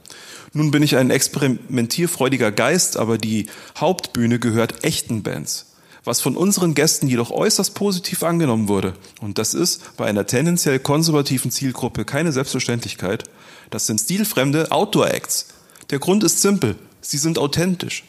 [0.53, 3.47] Nun bin ich ein experimentierfreudiger Geist, aber die
[3.79, 5.72] Hauptbühne gehört echten Bands
[6.05, 8.95] was von unseren Gästen jedoch äußerst positiv angenommen wurde.
[9.21, 13.25] Und das ist bei einer tendenziell konservativen Zielgruppe keine Selbstverständlichkeit.
[13.71, 15.49] Das sind stilfremde Outdoor-Acts.
[15.91, 16.77] Der Grund ist simpel.
[17.01, 18.05] Sie sind authentisch.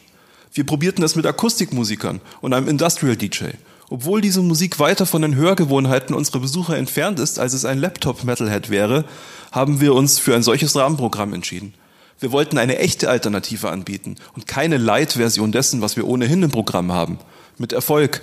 [0.52, 3.50] Wir probierten das mit Akustikmusikern und einem Industrial-DJ.
[3.90, 8.70] Obwohl diese Musik weiter von den Hörgewohnheiten unserer Besucher entfernt ist, als es ein Laptop-Metalhead
[8.70, 9.04] wäre,
[9.52, 11.74] haben wir uns für ein solches Rahmenprogramm entschieden.
[12.18, 16.92] Wir wollten eine echte Alternative anbieten und keine Light-Version dessen, was wir ohnehin im Programm
[16.92, 17.18] haben
[17.58, 18.22] mit Erfolg.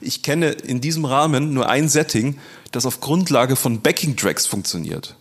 [0.00, 2.38] Ich kenne in diesem Rahmen nur ein Setting,
[2.72, 5.16] das auf Grundlage von Backing-Tracks funktioniert.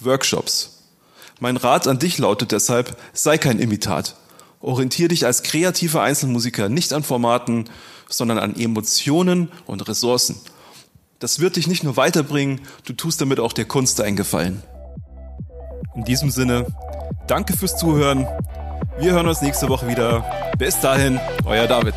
[0.00, 0.82] Workshops.
[1.40, 4.16] Mein Rat an dich lautet deshalb, sei kein Imitat.
[4.60, 7.64] Orientier dich als kreativer Einzelmusiker nicht an Formaten,
[8.08, 10.36] sondern an Emotionen und Ressourcen.
[11.18, 14.62] Das wird dich nicht nur weiterbringen, du tust damit auch der Kunst einen Gefallen.
[15.94, 16.66] In diesem Sinne,
[17.26, 18.26] danke fürs Zuhören.
[18.98, 20.24] Wir hören uns nächste Woche wieder.
[20.58, 21.94] Bis dahin, euer David.